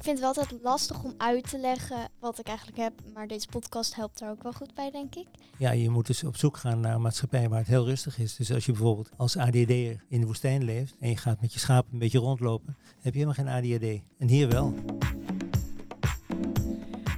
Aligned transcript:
Ik 0.00 0.06
vind 0.06 0.18
het 0.18 0.34
wel 0.34 0.44
altijd 0.44 0.62
lastig 0.62 1.02
om 1.04 1.14
uit 1.16 1.50
te 1.50 1.58
leggen 1.58 2.08
wat 2.20 2.38
ik 2.38 2.46
eigenlijk 2.46 2.78
heb. 2.78 2.92
Maar 3.14 3.26
deze 3.26 3.46
podcast 3.46 3.94
helpt 3.94 4.18
daar 4.18 4.30
ook 4.30 4.42
wel 4.42 4.52
goed 4.52 4.74
bij, 4.74 4.90
denk 4.90 5.14
ik. 5.14 5.26
Ja, 5.58 5.70
je 5.70 5.90
moet 5.90 6.06
dus 6.06 6.24
op 6.24 6.36
zoek 6.36 6.56
gaan 6.56 6.80
naar 6.80 6.94
een 6.94 7.00
maatschappij 7.00 7.48
waar 7.48 7.58
het 7.58 7.68
heel 7.68 7.84
rustig 7.84 8.18
is. 8.18 8.36
Dus 8.36 8.52
als 8.52 8.66
je 8.66 8.72
bijvoorbeeld 8.72 9.10
als 9.16 9.36
ADD'er 9.36 10.04
in 10.08 10.20
de 10.20 10.26
woestijn 10.26 10.64
leeft 10.64 10.96
en 11.00 11.08
je 11.08 11.16
gaat 11.16 11.40
met 11.40 11.52
je 11.52 11.58
schapen 11.58 11.92
een 11.92 11.98
beetje 11.98 12.18
rondlopen, 12.18 12.76
heb 13.00 13.14
je 13.14 13.24
helemaal 13.24 13.34
geen 13.34 13.78
ADHD. 13.78 14.02
En 14.18 14.28
hier 14.28 14.48
wel. 14.48 14.74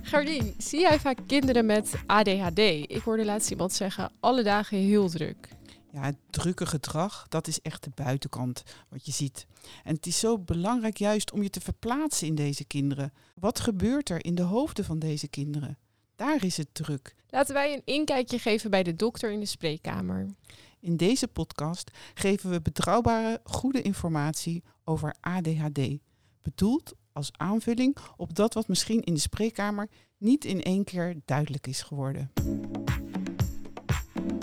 Gardien, 0.02 0.54
zie 0.58 0.80
jij 0.80 1.00
vaak 1.00 1.18
kinderen 1.26 1.66
met 1.66 1.94
ADHD? 2.06 2.58
Ik 2.58 3.00
hoorde 3.04 3.24
laatst 3.24 3.50
iemand 3.50 3.72
zeggen, 3.72 4.10
alle 4.20 4.42
dagen 4.42 4.78
heel 4.78 5.08
druk. 5.08 5.48
Ja, 5.92 6.02
het 6.02 6.16
drukke 6.30 6.66
gedrag, 6.66 7.26
dat 7.28 7.46
is 7.46 7.60
echt 7.60 7.84
de 7.84 7.90
buitenkant 7.94 8.62
wat 8.88 9.06
je 9.06 9.12
ziet. 9.12 9.46
En 9.84 9.94
het 9.94 10.06
is 10.06 10.18
zo 10.18 10.38
belangrijk 10.38 10.96
juist 10.96 11.32
om 11.32 11.42
je 11.42 11.50
te 11.50 11.60
verplaatsen 11.60 12.26
in 12.26 12.34
deze 12.34 12.64
kinderen. 12.64 13.12
Wat 13.34 13.60
gebeurt 13.60 14.10
er 14.10 14.24
in 14.24 14.34
de 14.34 14.42
hoofden 14.42 14.84
van 14.84 14.98
deze 14.98 15.28
kinderen? 15.28 15.78
Daar 16.16 16.44
is 16.44 16.56
het 16.56 16.68
druk. 16.72 17.14
Laten 17.28 17.54
wij 17.54 17.72
een 17.72 17.82
inkijkje 17.84 18.38
geven 18.38 18.70
bij 18.70 18.82
de 18.82 18.96
dokter 18.96 19.32
in 19.32 19.40
de 19.40 19.46
spreekkamer. 19.46 20.26
In 20.80 20.96
deze 20.96 21.28
podcast 21.28 21.90
geven 22.14 22.50
we 22.50 22.60
betrouwbare, 22.60 23.40
goede 23.44 23.82
informatie 23.82 24.62
over 24.84 25.14
ADHD. 25.20 25.80
Bedoeld 26.42 26.92
als 27.12 27.30
aanvulling 27.32 27.96
op 28.16 28.34
dat 28.34 28.54
wat 28.54 28.68
misschien 28.68 29.00
in 29.00 29.14
de 29.14 29.20
spreekkamer 29.20 29.88
niet 30.18 30.44
in 30.44 30.62
één 30.62 30.84
keer 30.84 31.16
duidelijk 31.24 31.66
is 31.66 31.82
geworden. 31.82 32.30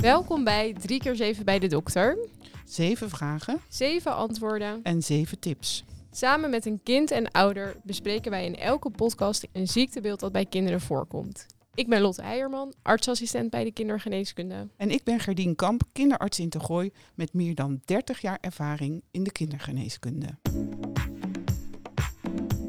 Welkom 0.02 0.44
bij 0.44 0.74
3 0.74 1.00
keer 1.00 1.16
7 1.16 1.46
bij 1.46 1.60
de 1.60 1.68
dokter. 1.68 2.18
Zeven 2.66 3.10
vragen 3.10 3.60
Zeven 3.70 4.16
antwoorden. 4.16 4.80
en 4.84 5.02
zeven 5.02 5.40
tips. 5.40 5.84
Samen 6.12 6.50
met 6.50 6.66
een 6.66 6.80
kind 6.84 7.12
en 7.12 7.32
ouder 7.32 7.76
bespreken 7.84 8.32
wij 8.32 8.46
in 8.46 8.56
elke 8.56 8.90
podcast 8.90 9.48
een 9.52 9.68
ziektebeeld 9.68 10.20
dat 10.20 10.32
bij 10.32 10.46
kinderen 10.46 10.82
voorkomt. 10.82 11.46
Ik 11.74 11.88
ben 11.88 12.02
Lotte 12.02 12.22
Heijerman, 12.22 12.74
artsassistent 12.82 13.50
bij 13.50 13.64
de 13.64 13.72
kindergeneeskunde. 13.72 14.68
En 14.78 14.92
ik 14.92 15.04
ben 15.04 15.20
Gerdien 15.20 15.56
Kamp, 15.56 15.84
kinderarts 15.92 16.40
in 16.40 16.50
Tegooi 16.50 16.92
met 17.16 17.34
meer 17.34 17.56
dan 17.56 17.82
30 17.86 18.22
jaar 18.22 18.38
ervaring 18.42 19.04
in 19.12 19.24
de 19.24 19.32
kindergeneeskunde. 19.32 20.28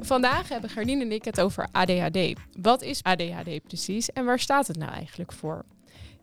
Vandaag 0.00 0.48
hebben 0.48 0.70
Gardien 0.70 1.00
en 1.00 1.12
ik 1.12 1.24
het 1.24 1.40
over 1.40 1.68
ADHD. 1.72 2.32
Wat 2.60 2.82
is 2.82 3.02
ADHD 3.02 3.62
precies 3.62 4.10
en 4.10 4.24
waar 4.24 4.38
staat 4.38 4.66
het 4.66 4.76
nou 4.76 4.92
eigenlijk 4.92 5.32
voor? 5.32 5.64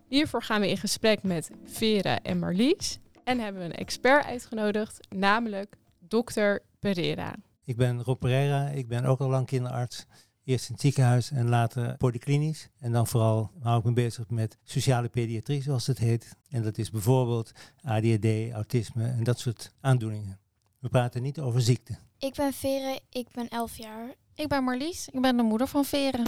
Hiervoor 0.08 0.42
gaan 0.42 0.60
we 0.60 0.68
in 0.68 0.76
gesprek 0.76 1.22
met 1.22 1.50
Vera 1.64 2.22
en 2.22 2.38
Marlies 2.38 2.98
en 3.24 3.38
hebben 3.38 3.62
we 3.62 3.68
een 3.68 3.74
expert 3.74 4.24
uitgenodigd, 4.24 5.06
namelijk 5.16 5.76
dokter 5.98 6.62
Pereira. 6.78 7.34
Ik 7.64 7.76
ben 7.76 8.02
Rob 8.02 8.18
Pereira, 8.18 8.68
ik 8.68 8.88
ben 8.88 9.04
ook 9.04 9.20
al 9.20 9.28
lang 9.28 9.46
kinderarts. 9.46 10.06
Eerst 10.44 10.68
in 10.68 10.72
het 10.72 10.82
ziekenhuis 10.82 11.30
en 11.30 11.48
later 11.48 11.96
polyklinisch. 11.96 12.68
En 12.78 12.92
dan 12.92 13.06
vooral 13.06 13.50
hou 13.60 13.78
ik 13.78 13.84
me 13.84 13.92
bezig 13.92 14.30
met 14.30 14.58
sociale 14.64 15.08
pediatrie, 15.08 15.62
zoals 15.62 15.86
het 15.86 15.98
heet. 15.98 16.36
En 16.50 16.62
dat 16.62 16.78
is 16.78 16.90
bijvoorbeeld 16.90 17.52
ADHD, 17.82 18.52
autisme 18.52 19.04
en 19.04 19.24
dat 19.24 19.38
soort 19.38 19.72
aandoeningen. 19.80 20.38
We 20.78 20.88
praten 20.88 21.22
niet 21.22 21.40
over 21.40 21.60
ziekte. 21.60 21.98
Ik 22.18 22.34
ben 22.34 22.52
Vere, 22.52 23.00
ik 23.10 23.28
ben 23.32 23.48
11 23.48 23.76
jaar. 23.76 24.14
Ik 24.34 24.48
ben 24.48 24.64
Marlies, 24.64 25.08
ik 25.08 25.20
ben 25.20 25.36
de 25.36 25.42
moeder 25.42 25.66
van 25.66 25.84
Veren. 25.84 26.24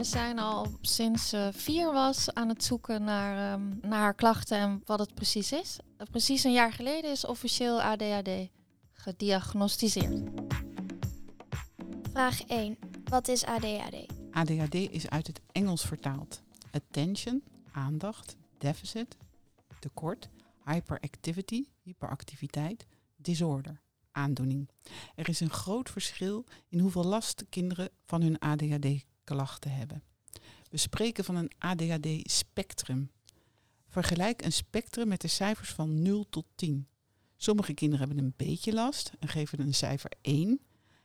We 0.00 0.06
zijn 0.06 0.38
al 0.38 0.66
sinds 0.80 1.28
ze 1.28 1.50
vier 1.52 1.92
was 1.92 2.34
aan 2.34 2.48
het 2.48 2.64
zoeken 2.64 3.04
naar, 3.04 3.52
ehm, 3.52 3.88
naar 3.88 4.00
haar 4.00 4.14
klachten 4.14 4.58
en 4.58 4.82
wat 4.84 4.98
het 4.98 5.14
precies 5.14 5.52
is. 5.52 5.78
Precies 6.10 6.44
een 6.44 6.52
jaar 6.52 6.72
geleden 6.72 7.10
is 7.10 7.24
officieel 7.24 7.82
ADHD 7.82 8.48
gediagnosticeerd. 8.92 10.30
Vraag 12.12 12.40
1. 12.46 12.78
Wat 13.04 13.28
is 13.28 13.44
ADHD? 13.44 14.06
ADHD 14.30 14.74
is 14.74 15.08
uit 15.08 15.26
het 15.26 15.40
Engels 15.52 15.84
vertaald. 15.84 16.42
Attention, 16.70 17.42
aandacht, 17.72 18.36
deficit, 18.58 19.16
tekort, 19.78 20.28
hyperactivity, 20.64 21.64
hyperactiviteit, 21.82 22.86
disorder, 23.16 23.80
aandoening. 24.12 24.68
Er 25.14 25.28
is 25.28 25.40
een 25.40 25.50
groot 25.50 25.90
verschil 25.90 26.44
in 26.68 26.78
hoeveel 26.78 27.04
last 27.04 27.44
kinderen 27.48 27.90
van 28.04 28.22
hun 28.22 28.40
ADHD-klachten 29.30 29.70
hebben. 29.70 30.02
We 30.70 30.76
spreken 30.76 31.24
van 31.24 31.36
een 31.36 31.50
ADHD-spectrum. 31.58 33.10
Vergelijk 33.88 34.44
een 34.44 34.52
spectrum 34.52 35.08
met 35.08 35.20
de 35.20 35.28
cijfers 35.28 35.70
van 35.70 36.02
0 36.02 36.26
tot 36.30 36.44
10. 36.54 36.88
Sommige 37.36 37.74
kinderen 37.74 38.06
hebben 38.06 38.24
een 38.24 38.34
beetje 38.36 38.72
last 38.72 39.12
en 39.18 39.28
geven 39.28 39.60
een 39.60 39.74
cijfer 39.74 40.10
1. 40.20 40.60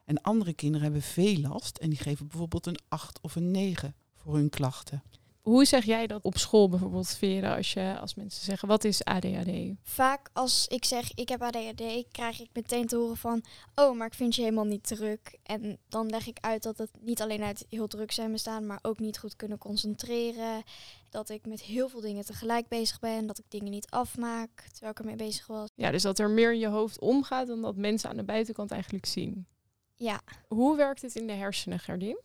En 0.06 0.22
andere 0.22 0.54
kinderen 0.54 0.84
hebben 0.84 1.02
veel 1.02 1.38
last 1.38 1.78
en 1.78 1.90
die 1.90 2.00
geven 2.00 2.28
bijvoorbeeld 2.28 2.66
een 2.66 2.80
8 2.88 3.22
of 3.22 3.36
een 3.36 3.52
9 3.52 3.96
voor 4.16 4.36
hun 4.36 4.50
klachten. 4.50 5.04
Hoe 5.46 5.66
zeg 5.66 5.86
jij 5.86 6.08
dat 6.08 6.24
op 6.24 6.38
school 6.38 6.70
bijvoorbeeld, 6.70 7.08
Vera, 7.08 7.56
als, 7.56 7.74
je, 7.74 7.98
als 8.00 8.16
mensen 8.16 8.44
zeggen, 8.44 8.68
wat 8.68 8.84
is 8.84 9.04
ADHD? 9.04 9.50
Vaak 9.84 10.30
als 10.34 10.68
ik 10.68 10.86
zeg 10.86 11.14
ik 11.14 11.30
heb 11.30 11.42
ADHD, 11.42 12.06
krijg 12.12 12.42
ik 12.42 12.50
meteen 12.54 12.88
te 12.88 12.96
horen 12.96 13.18
van... 13.18 13.44
Oh, 13.76 13.98
maar 13.98 14.08
ik 14.08 14.14
vind 14.14 14.36
je 14.36 14.42
helemaal 14.42 14.66
niet 14.66 14.88
druk. 14.88 15.38
En 15.44 15.78
dan 15.90 16.10
leg 16.10 16.28
ik 16.28 16.38
uit 16.42 16.64
dat 16.64 16.78
het 16.78 16.90
niet 17.02 17.22
alleen 17.22 17.44
uit 17.44 17.66
heel 17.70 17.88
druk 17.88 18.12
zijn 18.12 18.32
bestaan... 18.32 18.66
maar 18.66 18.80
ook 18.82 19.00
niet 19.00 19.18
goed 19.18 19.36
kunnen 19.36 19.58
concentreren. 19.58 20.64
Dat 21.10 21.30
ik 21.30 21.46
met 21.46 21.62
heel 21.62 21.90
veel 21.90 22.02
dingen 22.02 22.26
tegelijk 22.26 22.68
bezig 22.68 23.00
ben. 23.00 23.28
Dat 23.28 23.38
ik 23.40 23.46
dingen 23.48 23.72
niet 23.72 23.90
afmaak 23.90 24.68
terwijl 24.72 24.92
ik 24.92 25.00
ermee 25.00 25.16
bezig 25.16 25.48
was. 25.48 25.70
Ja, 25.76 25.92
dus 25.92 26.02
dat 26.02 26.20
er 26.20 26.30
meer 26.30 26.54
in 26.54 26.60
je 26.60 26.68
hoofd 26.68 27.00
omgaat 27.00 27.48
dan 27.48 27.62
dat 27.62 27.76
mensen 27.76 28.10
aan 28.10 28.18
de 28.18 28.24
buitenkant 28.24 28.72
eigenlijk 28.72 29.06
zien. 29.06 29.48
Ja, 29.96 30.22
Hoe 30.48 30.78
werkt 30.78 31.02
het 31.02 31.16
in 31.16 31.28
de 31.28 31.34
hersenen, 31.34 31.80
Gerdien? 31.80 32.20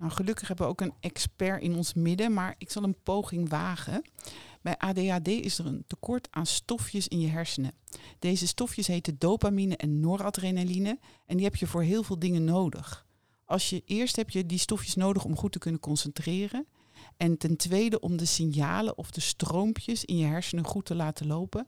Nou, 0.00 0.12
gelukkig 0.12 0.48
hebben 0.48 0.66
we 0.66 0.72
ook 0.72 0.80
een 0.80 0.94
expert 1.00 1.62
in 1.62 1.74
ons 1.74 1.94
midden, 1.94 2.32
maar 2.32 2.54
ik 2.58 2.70
zal 2.70 2.82
een 2.82 3.02
poging 3.02 3.48
wagen. 3.48 4.02
Bij 4.62 4.78
ADHD 4.78 5.28
is 5.28 5.58
er 5.58 5.66
een 5.66 5.84
tekort 5.86 6.28
aan 6.30 6.46
stofjes 6.46 7.08
in 7.08 7.20
je 7.20 7.28
hersenen. 7.28 7.72
Deze 8.18 8.46
stofjes 8.46 8.86
heten 8.86 9.18
dopamine 9.18 9.76
en 9.76 10.00
noradrenaline 10.00 10.98
en 11.26 11.36
die 11.36 11.44
heb 11.44 11.56
je 11.56 11.66
voor 11.66 11.82
heel 11.82 12.02
veel 12.02 12.18
dingen 12.18 12.44
nodig. 12.44 13.06
Als 13.44 13.70
je 13.70 13.82
eerst 13.84 14.16
heb 14.16 14.30
je 14.30 14.46
die 14.46 14.58
stofjes 14.58 14.94
nodig 14.94 15.24
om 15.24 15.36
goed 15.36 15.52
te 15.52 15.58
kunnen 15.58 15.80
concentreren. 15.80 16.66
En 17.16 17.36
ten 17.36 17.56
tweede 17.56 18.00
om 18.00 18.16
de 18.16 18.24
signalen 18.24 18.98
of 18.98 19.10
de 19.10 19.20
stroompjes 19.20 20.04
in 20.04 20.16
je 20.16 20.26
hersenen 20.26 20.64
goed 20.64 20.84
te 20.84 20.94
laten 20.94 21.26
lopen. 21.26 21.66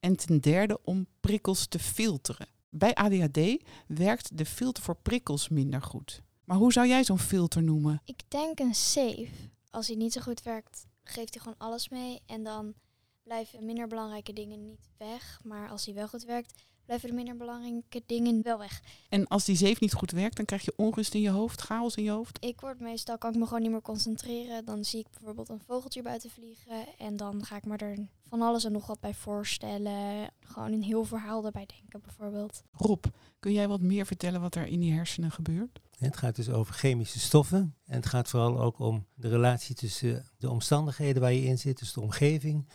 En 0.00 0.16
ten 0.16 0.40
derde 0.40 0.78
om 0.84 1.06
prikkels 1.20 1.66
te 1.66 1.78
filteren. 1.78 2.46
Bij 2.70 2.94
ADHD 2.94 3.64
werkt 3.86 4.38
de 4.38 4.46
filter 4.46 4.82
voor 4.82 4.96
prikkels 5.02 5.48
minder 5.48 5.82
goed. 5.82 6.22
Maar 6.44 6.56
hoe 6.56 6.72
zou 6.72 6.86
jij 6.86 7.04
zo'n 7.04 7.18
filter 7.18 7.62
noemen? 7.62 8.00
ik 8.04 8.20
denk 8.28 8.58
een 8.58 8.74
safe. 8.74 9.28
Als 9.70 9.86
hij 9.86 9.96
niet 9.96 10.12
zo 10.12 10.20
goed 10.20 10.42
werkt, 10.42 10.86
geeft 11.04 11.34
hij 11.34 11.42
gewoon 11.42 11.58
alles 11.58 11.88
mee. 11.88 12.20
En 12.26 12.42
dan 12.42 12.74
blijven 13.22 13.64
minder 13.66 13.86
belangrijke 13.86 14.32
dingen 14.32 14.62
niet 14.62 14.88
weg. 14.96 15.40
Maar 15.44 15.68
als 15.68 15.84
hij 15.84 15.94
wel 15.94 16.08
goed 16.08 16.24
werkt, 16.24 16.62
blijven 16.84 17.08
de 17.08 17.14
minder 17.14 17.36
belangrijke 17.36 18.02
dingen 18.06 18.42
wel 18.42 18.58
weg. 18.58 18.82
En 19.08 19.28
als 19.28 19.44
die 19.44 19.56
zeef 19.56 19.80
niet 19.80 19.92
goed 19.92 20.10
werkt, 20.10 20.36
dan 20.36 20.44
krijg 20.44 20.64
je 20.64 20.72
onrust 20.76 21.14
in 21.14 21.20
je 21.20 21.30
hoofd, 21.30 21.60
chaos 21.60 21.96
in 21.96 22.02
je 22.04 22.10
hoofd. 22.10 22.44
Ik 22.44 22.60
word 22.60 22.80
meestal, 22.80 23.18
kan 23.18 23.32
ik 23.32 23.38
me 23.38 23.46
gewoon 23.46 23.62
niet 23.62 23.70
meer 23.70 23.82
concentreren. 23.82 24.64
Dan 24.64 24.84
zie 24.84 25.00
ik 25.00 25.06
bijvoorbeeld 25.10 25.48
een 25.48 25.62
vogeltje 25.66 26.02
buiten 26.02 26.30
vliegen. 26.30 26.98
En 26.98 27.16
dan 27.16 27.44
ga 27.44 27.56
ik 27.56 27.64
me 27.64 27.76
er 27.76 27.98
van 28.28 28.42
alles 28.42 28.64
en 28.64 28.72
nog 28.72 28.86
wat 28.86 29.00
bij 29.00 29.14
voorstellen. 29.14 30.30
Gewoon 30.40 30.72
een 30.72 30.82
heel 30.82 31.04
verhaal 31.04 31.44
erbij 31.44 31.66
denken 31.66 32.00
bijvoorbeeld. 32.00 32.62
Rob, 32.72 33.04
kun 33.40 33.52
jij 33.52 33.68
wat 33.68 33.80
meer 33.80 34.06
vertellen 34.06 34.40
wat 34.40 34.54
er 34.54 34.66
in 34.66 34.80
die 34.80 34.92
hersenen 34.92 35.30
gebeurt? 35.30 35.80
Het 35.98 36.16
gaat 36.16 36.36
dus 36.36 36.48
over 36.48 36.74
chemische 36.74 37.20
stoffen. 37.20 37.76
En 37.84 37.96
het 37.96 38.06
gaat 38.06 38.28
vooral 38.28 38.60
ook 38.60 38.78
om 38.78 39.06
de 39.14 39.28
relatie 39.28 39.74
tussen 39.74 40.26
de 40.38 40.50
omstandigheden 40.50 41.22
waar 41.22 41.32
je 41.32 41.44
in 41.44 41.58
zit, 41.58 41.78
dus 41.78 41.92
de 41.92 42.00
omgeving, 42.00 42.66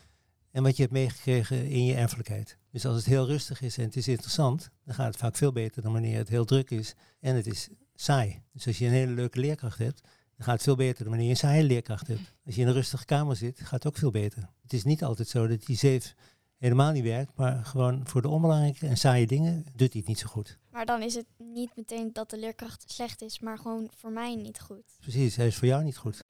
en 0.52 0.64
wat 0.64 0.76
je 0.76 0.82
hebt 0.82 0.94
meegekregen 0.94 1.66
in 1.66 1.86
je 1.86 1.94
erfelijkheid. 1.96 2.58
Dus 2.72 2.86
als 2.86 2.96
het 2.96 3.06
heel 3.06 3.26
rustig 3.26 3.62
is 3.62 3.78
en 3.78 3.84
het 3.84 3.96
is 3.96 4.08
interessant, 4.08 4.70
dan 4.84 4.96
gaat 4.96 5.08
het 5.08 5.18
vaak 5.18 5.36
veel 5.36 5.52
beter 5.52 5.82
dan 5.82 5.92
wanneer 5.92 6.18
het 6.18 6.30
heel 6.30 6.46
druk 6.46 6.72
is 6.72 6.96
en 7.20 7.36
het 7.36 7.48
is 7.48 7.70
saai. 7.96 8.42
Dus 8.54 8.68
als 8.68 8.78
je 8.78 8.86
een 8.86 8.92
hele 8.92 9.12
leuke 9.12 9.40
leerkracht 9.40 9.78
hebt, 9.78 10.02
dan 10.02 10.46
gaat 10.46 10.54
het 10.54 10.64
veel 10.64 10.76
beter 10.76 10.98
dan 10.98 11.08
wanneer 11.08 11.26
je 11.26 11.30
een 11.30 11.38
saaie 11.38 11.64
leerkracht 11.64 12.08
hebt. 12.08 12.34
Als 12.46 12.56
je 12.56 12.62
in 12.62 12.68
een 12.68 12.74
rustige 12.74 13.06
kamer 13.06 13.36
zit, 13.36 13.60
gaat 13.60 13.84
het 13.84 13.88
ook 13.88 13.98
veel 13.98 14.12
beter. 14.12 14.50
Het 14.62 14.74
is 14.74 14.84
niet 14.84 15.04
altijd 15.04 15.28
zo 15.28 15.48
dat 15.48 15.66
die 15.66 15.78
zeef 15.78 16.16
helemaal 16.58 16.92
niet 16.92 17.04
werkt, 17.04 17.32
maar 17.36 17.66
gewoon 17.66 18.02
voor 18.04 18.22
de 18.22 18.28
onbelangrijke 18.28 18.88
en 18.88 18.98
saaie 18.98 19.28
dingen 19.28 19.66
doet 19.76 19.92
hij 19.92 20.00
het 20.00 20.08
niet 20.08 20.20
zo 20.20 20.28
goed. 20.28 20.58
Maar 20.72 20.86
dan 20.86 21.02
is 21.02 21.16
het 21.16 21.26
niet 21.38 21.76
meteen 21.76 22.14
dat 22.14 22.30
de 22.30 22.40
leerkracht 22.40 22.92
slecht 22.92 23.22
is, 23.22 23.40
maar 23.40 23.58
gewoon 23.58 23.90
voor 23.96 24.12
mij 24.12 24.36
niet 24.36 24.60
goed. 24.60 24.98
Precies, 25.00 25.36
hij 25.36 25.48
is 25.48 25.56
voor 25.56 25.68
jou 25.68 25.84
niet 25.84 25.98
goed. 25.98 26.24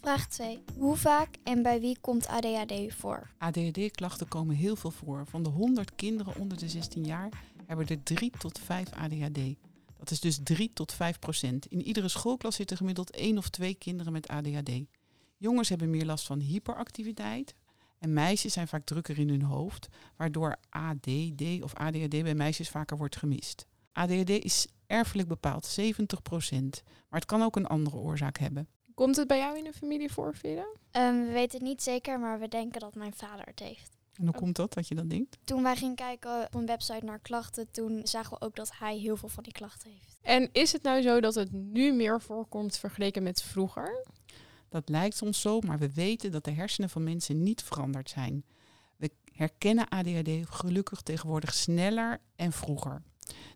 Vraag 0.00 0.28
2. 0.28 0.62
Hoe 0.78 0.96
vaak 0.96 1.36
en 1.42 1.62
bij 1.62 1.80
wie 1.80 1.98
komt 2.00 2.26
ADHD 2.26 2.94
voor? 2.94 3.30
ADHD-klachten 3.38 4.28
komen 4.28 4.56
heel 4.56 4.76
veel 4.76 4.90
voor. 4.90 5.26
Van 5.26 5.42
de 5.42 5.48
100 5.48 5.94
kinderen 5.94 6.36
onder 6.36 6.58
de 6.58 6.68
16 6.68 7.04
jaar 7.04 7.28
hebben 7.66 7.86
er 7.86 8.02
3 8.02 8.30
tot 8.38 8.58
5 8.58 8.92
ADHD. 8.92 9.40
Dat 9.98 10.10
is 10.10 10.20
dus 10.20 10.38
3 10.42 10.70
tot 10.72 10.92
5 10.92 11.18
procent. 11.18 11.66
In 11.66 11.82
iedere 11.82 12.08
schoolklas 12.08 12.54
zitten 12.54 12.76
gemiddeld 12.76 13.10
één 13.10 13.38
of 13.38 13.48
twee 13.48 13.74
kinderen 13.74 14.12
met 14.12 14.28
ADHD. 14.28 14.70
Jongens 15.36 15.68
hebben 15.68 15.90
meer 15.90 16.04
last 16.04 16.26
van 16.26 16.40
hyperactiviteit 16.40 17.54
En 17.98 18.12
meisjes 18.12 18.52
zijn 18.52 18.68
vaak 18.68 18.84
drukker 18.84 19.18
in 19.18 19.28
hun 19.28 19.42
hoofd, 19.42 19.88
waardoor 20.16 20.56
ADD 20.68 21.62
of 21.62 21.74
ADHD 21.74 22.22
bij 22.22 22.34
meisjes 22.34 22.68
vaker 22.68 22.96
wordt 22.96 23.16
gemist. 23.16 23.66
ADHD 23.92 24.30
is 24.30 24.66
erfelijk 24.86 25.28
bepaald, 25.28 25.78
70%, 25.80 25.84
maar 27.08 27.20
het 27.20 27.24
kan 27.24 27.42
ook 27.42 27.56
een 27.56 27.66
andere 27.66 27.96
oorzaak 27.96 28.38
hebben. 28.38 28.68
Komt 28.94 29.16
het 29.16 29.26
bij 29.28 29.38
jou 29.38 29.58
in 29.58 29.64
de 29.64 29.72
familie 29.72 30.12
voor, 30.12 30.34
Vera? 30.34 30.66
Ehm, 30.90 31.20
we 31.20 31.32
weten 31.32 31.58
het 31.58 31.68
niet 31.68 31.82
zeker, 31.82 32.20
maar 32.20 32.40
we 32.40 32.48
denken 32.48 32.80
dat 32.80 32.94
mijn 32.94 33.14
vader 33.14 33.46
het 33.46 33.58
heeft. 33.58 33.96
En 34.14 34.24
hoe 34.24 34.34
komt 34.34 34.56
dat, 34.56 34.72
dat 34.74 34.88
je 34.88 34.94
dat 34.94 35.10
denkt? 35.10 35.38
Toen 35.44 35.62
wij 35.62 35.76
gingen 35.76 35.94
kijken 35.94 36.44
op 36.44 36.54
een 36.54 36.66
website 36.66 37.04
naar 37.04 37.18
klachten, 37.18 37.70
toen 37.70 38.00
zagen 38.06 38.30
we 38.30 38.44
ook 38.46 38.56
dat 38.56 38.72
hij 38.78 38.96
heel 38.96 39.16
veel 39.16 39.28
van 39.28 39.42
die 39.42 39.52
klachten 39.52 39.90
heeft. 39.90 40.18
En 40.22 40.48
is 40.52 40.72
het 40.72 40.82
nou 40.82 41.02
zo 41.02 41.20
dat 41.20 41.34
het 41.34 41.52
nu 41.52 41.92
meer 41.92 42.20
voorkomt 42.20 42.76
vergeleken 42.76 43.22
met 43.22 43.42
vroeger? 43.42 44.04
Dat 44.68 44.88
lijkt 44.88 45.16
soms 45.16 45.40
zo, 45.40 45.60
maar 45.60 45.78
we 45.78 45.92
weten 45.92 46.30
dat 46.30 46.44
de 46.44 46.50
hersenen 46.50 46.90
van 46.90 47.04
mensen 47.04 47.42
niet 47.42 47.62
veranderd 47.62 48.10
zijn. 48.10 48.44
We 48.96 49.10
herkennen 49.32 49.88
ADHD 49.88 50.30
gelukkig 50.44 51.00
tegenwoordig 51.00 51.54
sneller 51.54 52.20
en 52.36 52.52
vroeger. 52.52 53.02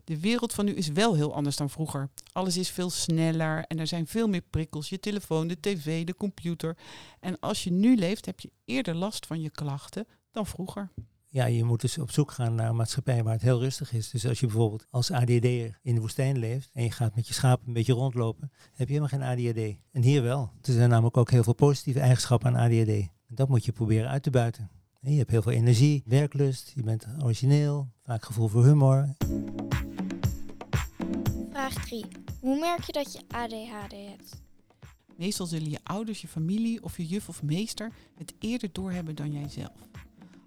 De 0.03 0.19
wereld 0.19 0.53
van 0.53 0.65
nu 0.65 0.71
is 0.73 0.87
wel 0.87 1.15
heel 1.15 1.33
anders 1.33 1.55
dan 1.55 1.69
vroeger. 1.69 2.09
Alles 2.31 2.57
is 2.57 2.69
veel 2.69 2.89
sneller 2.89 3.63
en 3.63 3.79
er 3.79 3.87
zijn 3.87 4.07
veel 4.07 4.27
meer 4.27 4.43
prikkels. 4.49 4.89
Je 4.89 4.99
telefoon, 4.99 5.47
de 5.47 5.59
tv, 5.59 6.05
de 6.05 6.15
computer. 6.15 6.77
En 7.19 7.39
als 7.39 7.63
je 7.63 7.71
nu 7.71 7.95
leeft, 7.95 8.25
heb 8.25 8.39
je 8.39 8.51
eerder 8.65 8.95
last 8.95 9.25
van 9.25 9.41
je 9.41 9.49
klachten 9.49 10.07
dan 10.31 10.45
vroeger. 10.45 10.91
Ja, 11.33 11.45
je 11.45 11.63
moet 11.63 11.81
dus 11.81 11.97
op 11.97 12.11
zoek 12.11 12.31
gaan 12.31 12.55
naar 12.55 12.69
een 12.69 12.75
maatschappij 12.75 13.23
waar 13.23 13.33
het 13.33 13.41
heel 13.41 13.59
rustig 13.59 13.93
is. 13.93 14.09
Dus 14.09 14.27
als 14.27 14.39
je 14.39 14.45
bijvoorbeeld 14.45 14.87
als 14.89 15.11
ADHD'er 15.11 15.79
in 15.81 15.95
de 15.95 16.01
woestijn 16.01 16.37
leeft 16.37 16.69
en 16.73 16.83
je 16.83 16.91
gaat 16.91 17.15
met 17.15 17.27
je 17.27 17.33
schapen 17.33 17.67
een 17.67 17.73
beetje 17.73 17.93
rondlopen, 17.93 18.51
heb 18.73 18.87
je 18.87 18.93
helemaal 18.93 19.07
geen 19.07 19.21
ADHD. 19.21 19.77
En 19.91 20.01
hier 20.01 20.21
wel. 20.21 20.51
Er 20.61 20.73
zijn 20.73 20.89
namelijk 20.89 21.17
ook 21.17 21.31
heel 21.31 21.43
veel 21.43 21.53
positieve 21.53 21.99
eigenschappen 21.99 22.57
aan 22.57 22.65
ADHD. 22.65 22.87
En 22.89 23.11
dat 23.27 23.49
moet 23.49 23.65
je 23.65 23.71
proberen 23.71 24.09
uit 24.09 24.23
te 24.23 24.29
buiten. 24.29 24.69
En 25.01 25.11
je 25.11 25.17
hebt 25.17 25.31
heel 25.31 25.41
veel 25.41 25.51
energie, 25.51 26.03
werklust, 26.05 26.71
je 26.75 26.83
bent 26.83 27.07
origineel, 27.23 27.87
vaak 28.03 28.25
gevoel 28.25 28.47
voor 28.47 28.65
humor. 28.65 29.15
Vraag 31.49 31.73
3. 31.73 32.05
Hoe 32.39 32.59
merk 32.59 32.83
je 32.83 32.91
dat 32.91 33.13
je 33.13 33.21
ADHD 33.27 33.91
hebt? 34.09 34.41
Meestal 35.15 35.45
zullen 35.45 35.69
je 35.69 35.79
ouders, 35.83 36.21
je 36.21 36.27
familie 36.27 36.83
of 36.83 36.97
je 36.97 37.05
juf 37.05 37.29
of 37.29 37.43
meester 37.43 37.91
het 38.17 38.33
eerder 38.39 38.69
doorhebben 38.71 39.15
dan 39.15 39.31
jijzelf. 39.31 39.89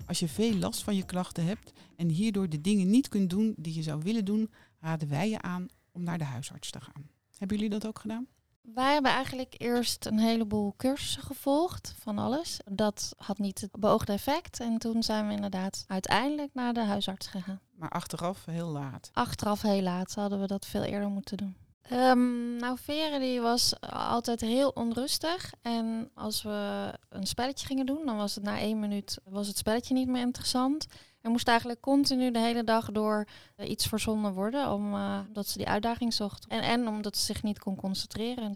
Als 0.07 0.19
je 0.19 0.29
veel 0.29 0.55
last 0.55 0.83
van 0.83 0.97
je 0.97 1.05
klachten 1.05 1.45
hebt 1.45 1.73
en 1.97 2.09
hierdoor 2.09 2.49
de 2.49 2.61
dingen 2.61 2.91
niet 2.91 3.09
kunt 3.09 3.31
doen 3.31 3.55
die 3.57 3.75
je 3.75 3.83
zou 3.83 4.03
willen 4.03 4.25
doen, 4.25 4.51
raden 4.81 5.09
wij 5.09 5.31
je 5.31 5.43
aan 5.43 5.69
om 5.93 6.03
naar 6.03 6.19
de 6.19 6.25
huisarts 6.25 6.71
te 6.71 6.81
gaan. 6.81 7.11
Hebben 7.39 7.57
jullie 7.57 7.73
dat 7.73 7.87
ook 7.87 7.99
gedaan? 7.99 8.27
Wij 8.61 8.93
hebben 8.93 9.11
eigenlijk 9.11 9.55
eerst 9.59 10.07
een 10.07 10.19
heleboel 10.19 10.75
cursussen 10.77 11.23
gevolgd 11.23 11.95
van 11.99 12.19
alles. 12.19 12.61
Dat 12.65 13.15
had 13.17 13.39
niet 13.39 13.61
het 13.61 13.71
beoogde 13.79 14.13
effect. 14.13 14.61
En 14.61 14.79
toen 14.79 15.03
zijn 15.03 15.27
we 15.27 15.35
inderdaad 15.35 15.85
uiteindelijk 15.89 16.55
naar 16.55 16.73
de 16.73 16.81
huisarts 16.85 17.27
gegaan. 17.27 17.61
Maar 17.75 17.89
achteraf 17.89 18.45
heel 18.45 18.69
laat. 18.69 19.11
Achteraf 19.13 19.63
heel 19.63 19.83
laat 19.83 20.15
hadden 20.15 20.41
we 20.41 20.47
dat 20.47 20.67
veel 20.67 20.83
eerder 20.83 21.09
moeten 21.09 21.37
doen. 21.37 21.57
Um, 21.93 22.57
nou, 22.57 22.79
Vere 22.79 23.19
die 23.19 23.41
was 23.41 23.81
altijd 23.91 24.41
heel 24.41 24.69
onrustig. 24.69 25.53
En 25.63 26.11
als 26.15 26.43
we 26.43 26.93
een 27.09 27.27
spelletje 27.27 27.67
gingen 27.67 27.87
doen, 27.87 28.07
dan 28.07 28.17
was 28.17 28.35
het 28.35 28.45
na 28.45 28.59
één 28.59 28.81
minuut 28.81 29.19
was 29.25 29.47
het 29.47 29.57
spelletje 29.57 29.95
niet 29.95 30.09
meer 30.09 30.23
interessant. 30.23 30.87
Er 31.21 31.31
moest 31.31 31.49
eigenlijk 31.49 31.81
continu 31.81 32.31
de 32.31 32.39
hele 32.39 32.65
dag 32.65 32.91
door 32.91 33.27
uh, 33.57 33.69
iets 33.69 33.87
verzonnen 33.87 34.33
worden, 34.33 34.73
omdat 34.73 35.45
uh, 35.45 35.51
ze 35.51 35.59
die 35.59 35.69
uitdaging 35.69 36.15
zocht. 36.15 36.47
En, 36.47 36.63
en 36.63 36.89
omdat 36.89 37.17
ze 37.17 37.25
zich 37.25 37.43
niet 37.43 37.59
kon 37.59 37.77
concentreren. 37.77 38.55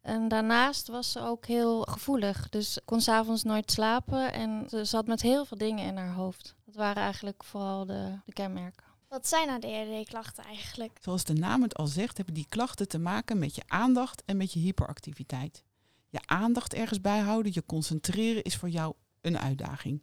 En 0.00 0.28
daarnaast 0.28 0.88
was 0.88 1.12
ze 1.12 1.20
ook 1.20 1.46
heel 1.46 1.82
gevoelig. 1.82 2.48
Dus 2.48 2.78
kon 2.84 3.00
s'avonds 3.00 3.42
nooit 3.42 3.70
slapen 3.70 4.32
en 4.32 4.66
ze 4.68 4.84
zat 4.84 5.06
met 5.06 5.22
heel 5.22 5.44
veel 5.44 5.58
dingen 5.58 5.84
in 5.84 5.96
haar 5.96 6.12
hoofd. 6.12 6.54
Dat 6.64 6.74
waren 6.74 7.02
eigenlijk 7.02 7.44
vooral 7.44 7.86
de, 7.86 8.18
de 8.24 8.32
kenmerken. 8.32 8.87
Wat 9.08 9.28
zijn 9.28 9.48
ADHD-klachten 9.48 10.44
eigenlijk? 10.44 10.98
Zoals 11.00 11.24
de 11.24 11.32
naam 11.32 11.62
het 11.62 11.76
al 11.76 11.86
zegt, 11.86 12.16
hebben 12.16 12.34
die 12.34 12.46
klachten 12.48 12.88
te 12.88 12.98
maken 12.98 13.38
met 13.38 13.54
je 13.54 13.62
aandacht 13.66 14.22
en 14.24 14.36
met 14.36 14.52
je 14.52 14.60
hyperactiviteit. 14.60 15.64
Je 16.08 16.20
aandacht 16.26 16.74
ergens 16.74 17.00
bijhouden, 17.00 17.52
je 17.54 17.66
concentreren 17.66 18.42
is 18.42 18.56
voor 18.56 18.68
jou 18.68 18.94
een 19.20 19.38
uitdaging. 19.38 20.02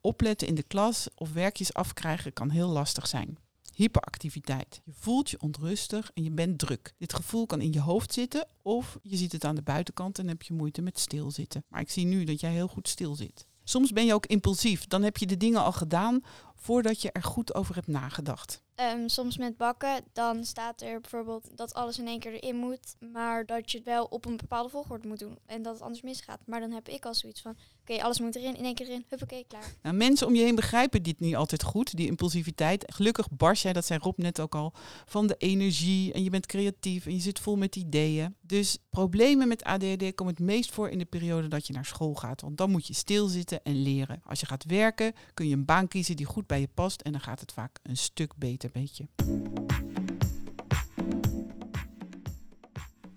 Opletten 0.00 0.48
in 0.48 0.54
de 0.54 0.62
klas 0.62 1.08
of 1.14 1.32
werkjes 1.32 1.74
afkrijgen 1.74 2.32
kan 2.32 2.50
heel 2.50 2.68
lastig 2.68 3.06
zijn. 3.06 3.38
Hyperactiviteit. 3.74 4.80
Je 4.84 4.92
voelt 4.94 5.30
je 5.30 5.40
onrustig 5.40 6.10
en 6.14 6.22
je 6.22 6.30
bent 6.30 6.58
druk. 6.58 6.94
Dit 6.98 7.14
gevoel 7.14 7.46
kan 7.46 7.60
in 7.60 7.72
je 7.72 7.80
hoofd 7.80 8.12
zitten 8.12 8.48
of 8.62 8.98
je 9.02 9.16
ziet 9.16 9.32
het 9.32 9.44
aan 9.44 9.54
de 9.54 9.62
buitenkant 9.62 10.18
en 10.18 10.28
heb 10.28 10.42
je 10.42 10.54
moeite 10.54 10.82
met 10.82 10.98
stilzitten. 10.98 11.64
Maar 11.68 11.80
ik 11.80 11.90
zie 11.90 12.06
nu 12.06 12.24
dat 12.24 12.40
jij 12.40 12.52
heel 12.52 12.68
goed 12.68 12.88
stil 12.88 13.14
zit. 13.14 13.46
Soms 13.68 13.92
ben 13.92 14.06
je 14.06 14.14
ook 14.14 14.26
impulsief. 14.26 14.86
Dan 14.86 15.02
heb 15.02 15.16
je 15.16 15.26
de 15.26 15.36
dingen 15.36 15.62
al 15.64 15.72
gedaan 15.72 16.20
voordat 16.54 17.02
je 17.02 17.12
er 17.12 17.22
goed 17.22 17.54
over 17.54 17.74
hebt 17.74 17.86
nagedacht. 17.86 18.62
Um, 18.76 19.08
soms 19.08 19.38
met 19.38 19.56
bakken, 19.56 20.04
dan 20.12 20.44
staat 20.44 20.80
er 20.80 21.00
bijvoorbeeld 21.00 21.56
dat 21.56 21.74
alles 21.74 21.98
in 21.98 22.06
één 22.06 22.20
keer 22.20 22.32
erin 22.32 22.56
moet, 22.56 22.96
maar 23.12 23.46
dat 23.46 23.70
je 23.70 23.76
het 23.76 23.86
wel 23.86 24.04
op 24.04 24.24
een 24.24 24.36
bepaalde 24.36 24.68
volgorde 24.68 25.08
moet 25.08 25.18
doen 25.18 25.38
en 25.46 25.62
dat 25.62 25.72
het 25.72 25.82
anders 25.82 26.02
misgaat. 26.02 26.40
Maar 26.46 26.60
dan 26.60 26.70
heb 26.70 26.88
ik 26.88 27.04
al 27.04 27.14
zoiets 27.14 27.40
van, 27.40 27.56
okay, 27.90 28.04
alles 28.04 28.20
moet 28.20 28.36
erin, 28.36 28.56
in 28.56 28.64
één 28.64 28.74
keer 28.74 28.86
erin, 28.86 29.04
huppakee, 29.08 29.44
klaar. 29.48 29.74
Nou, 29.82 29.96
mensen 29.96 30.26
om 30.26 30.34
je 30.34 30.42
heen 30.42 30.54
begrijpen 30.54 31.02
dit 31.02 31.20
niet 31.20 31.36
altijd 31.36 31.62
goed, 31.62 31.96
die 31.96 32.06
impulsiviteit. 32.06 32.92
Gelukkig 32.94 33.30
barst 33.30 33.62
jij, 33.62 33.72
dat 33.72 33.86
zei 33.86 34.00
Rob 34.02 34.18
net 34.18 34.40
ook 34.40 34.54
al, 34.54 34.72
van 35.06 35.26
de 35.26 35.34
energie 35.38 36.12
en 36.12 36.22
je 36.22 36.30
bent 36.30 36.46
creatief 36.46 37.06
en 37.06 37.12
je 37.12 37.20
zit 37.20 37.38
vol 37.38 37.56
met 37.56 37.76
ideeën. 37.76 38.36
Dus 38.40 38.78
problemen 38.90 39.48
met 39.48 39.64
ADHD 39.64 40.14
komen 40.14 40.34
het 40.34 40.42
meest 40.42 40.72
voor 40.72 40.88
in 40.88 40.98
de 40.98 41.04
periode 41.04 41.48
dat 41.48 41.66
je 41.66 41.72
naar 41.72 41.84
school 41.84 42.14
gaat, 42.14 42.40
want 42.40 42.56
dan 42.56 42.70
moet 42.70 42.86
je 42.86 42.94
stilzitten 42.94 43.62
en 43.62 43.82
leren. 43.82 44.20
Als 44.24 44.40
je 44.40 44.46
gaat 44.46 44.64
werken, 44.64 45.12
kun 45.34 45.48
je 45.48 45.54
een 45.54 45.64
baan 45.64 45.88
kiezen 45.88 46.16
die 46.16 46.26
goed 46.26 46.46
bij 46.46 46.60
je 46.60 46.68
past 46.74 47.00
en 47.00 47.12
dan 47.12 47.20
gaat 47.20 47.40
het 47.40 47.52
vaak 47.52 47.78
een 47.82 47.96
stuk 47.96 48.36
beter 48.36 48.70
beetje. 48.70 49.08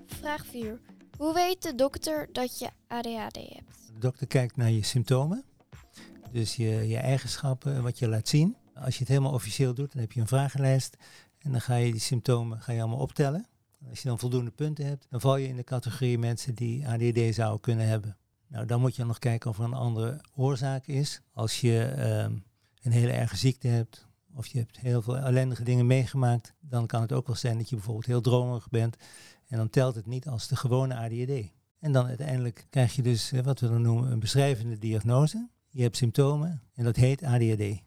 Vraag 0.06 0.46
4. 0.46 0.80
Hoe 1.18 1.34
weet 1.34 1.62
de 1.62 1.76
dokter 1.76 2.30
dat 2.32 2.60
je 2.60 2.70
ADHD 2.88 3.36
hebt? 3.36 3.79
De 4.00 4.06
dokter 4.06 4.28
kijkt 4.28 4.56
naar 4.56 4.72
je 4.72 4.84
symptomen, 4.84 5.44
dus 6.32 6.56
je, 6.56 6.88
je 6.88 6.98
eigenschappen 6.98 7.76
en 7.76 7.84
wat 7.84 8.00
je 8.00 8.08
laat 8.08 8.28
zien. 8.28 8.56
Als 8.74 8.94
je 8.94 9.00
het 9.00 9.08
helemaal 9.08 9.34
officieel 9.34 9.74
doet, 9.74 9.92
dan 9.92 10.02
heb 10.02 10.12
je 10.12 10.22
een 10.22 10.28
vragenlijst 10.28 10.98
en 11.38 11.52
dan 11.52 11.62
ga 11.62 11.76
je 11.76 11.92
die 11.92 12.02
symptomen 12.02 12.62
ga 12.62 12.72
je 12.72 12.80
allemaal 12.80 13.00
optellen. 13.00 13.48
Als 13.90 14.02
je 14.02 14.08
dan 14.08 14.20
voldoende 14.20 14.52
punten 14.52 14.86
hebt, 14.86 15.08
dan 15.10 15.22
val 15.22 15.38
je 15.38 15.48
in 15.48 15.56
de 15.56 15.64
categorie 15.64 16.18
mensen 16.18 16.56
die 16.56 16.88
ADHD 16.88 17.36
zouden 17.36 17.60
kunnen 17.60 17.88
hebben. 17.88 18.18
Nou, 18.48 18.66
dan 18.66 18.82
moet 18.82 18.96
je 18.96 19.06
nog 19.06 19.20
kijken 19.20 19.50
of 19.50 19.58
er 19.58 19.64
een 19.64 19.74
andere 19.74 20.22
oorzaak 20.36 20.88
is. 20.88 21.22
Als 21.34 21.62
je 21.62 21.84
ehm, 21.84 22.34
een 22.82 22.92
hele 22.92 23.12
erge 23.12 23.38
ziekte 23.38 23.68
hebt, 23.68 24.08
of 24.36 24.48
je 24.48 24.58
hebt 24.58 24.80
heel 24.80 25.02
veel 25.02 25.18
ellendige 25.18 25.64
dingen 25.64 25.88
meegemaakt, 25.88 26.54
dan 26.60 26.88
kan 26.88 27.02
het 27.02 27.12
ook 27.12 27.28
wel 27.28 27.36
zijn 27.36 27.58
dat 27.58 27.70
je 27.70 27.76
bijvoorbeeld 27.76 28.06
heel 28.06 28.22
dromerig 28.22 28.70
bent. 28.70 28.98
En 29.48 29.58
dan 29.58 29.70
telt 29.70 29.96
het 29.96 30.06
niet 30.06 30.28
als 30.28 30.48
de 30.48 30.56
gewone 30.56 30.96
ADHD. 30.96 31.59
En 31.80 31.92
dan 31.92 32.06
uiteindelijk 32.06 32.68
krijg 32.70 32.96
je 32.96 33.02
dus 33.02 33.32
wat 33.44 33.60
we 33.60 33.68
dan 33.68 33.82
noemen 33.82 34.12
een 34.12 34.20
beschrijvende 34.20 34.78
diagnose. 34.78 35.50
Je 35.70 35.82
hebt 35.82 35.98
symptomen 35.98 36.62
en 36.74 36.84
dat 36.84 36.96
heet 36.96 37.24
ADHD. 37.24 37.82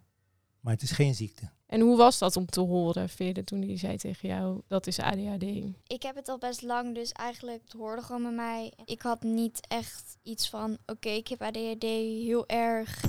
Maar 0.60 0.72
het 0.72 0.82
is 0.82 0.90
geen 0.90 1.14
ziekte. 1.14 1.50
En 1.66 1.80
hoe 1.80 1.96
was 1.96 2.18
dat 2.18 2.36
om 2.36 2.46
te 2.46 2.60
horen, 2.60 3.08
Veerde, 3.08 3.44
toen 3.44 3.62
hij 3.62 3.78
zei 3.78 3.96
tegen 3.96 4.28
jou, 4.28 4.60
dat 4.66 4.86
is 4.86 4.98
ADHD? 4.98 5.42
Ik 5.86 6.02
heb 6.02 6.14
het 6.14 6.28
al 6.28 6.38
best 6.38 6.62
lang, 6.62 6.94
dus 6.94 7.12
eigenlijk 7.12 7.62
het 7.62 7.72
hoorde 7.72 8.02
gewoon 8.02 8.22
bij 8.22 8.32
mij. 8.32 8.72
Ik 8.84 9.02
had 9.02 9.22
niet 9.22 9.66
echt 9.68 10.18
iets 10.22 10.48
van, 10.48 10.72
oké, 10.72 10.92
okay, 10.92 11.16
ik 11.16 11.28
heb 11.28 11.42
ADHD 11.42 11.82
heel 11.82 12.48
erg. 12.48 13.00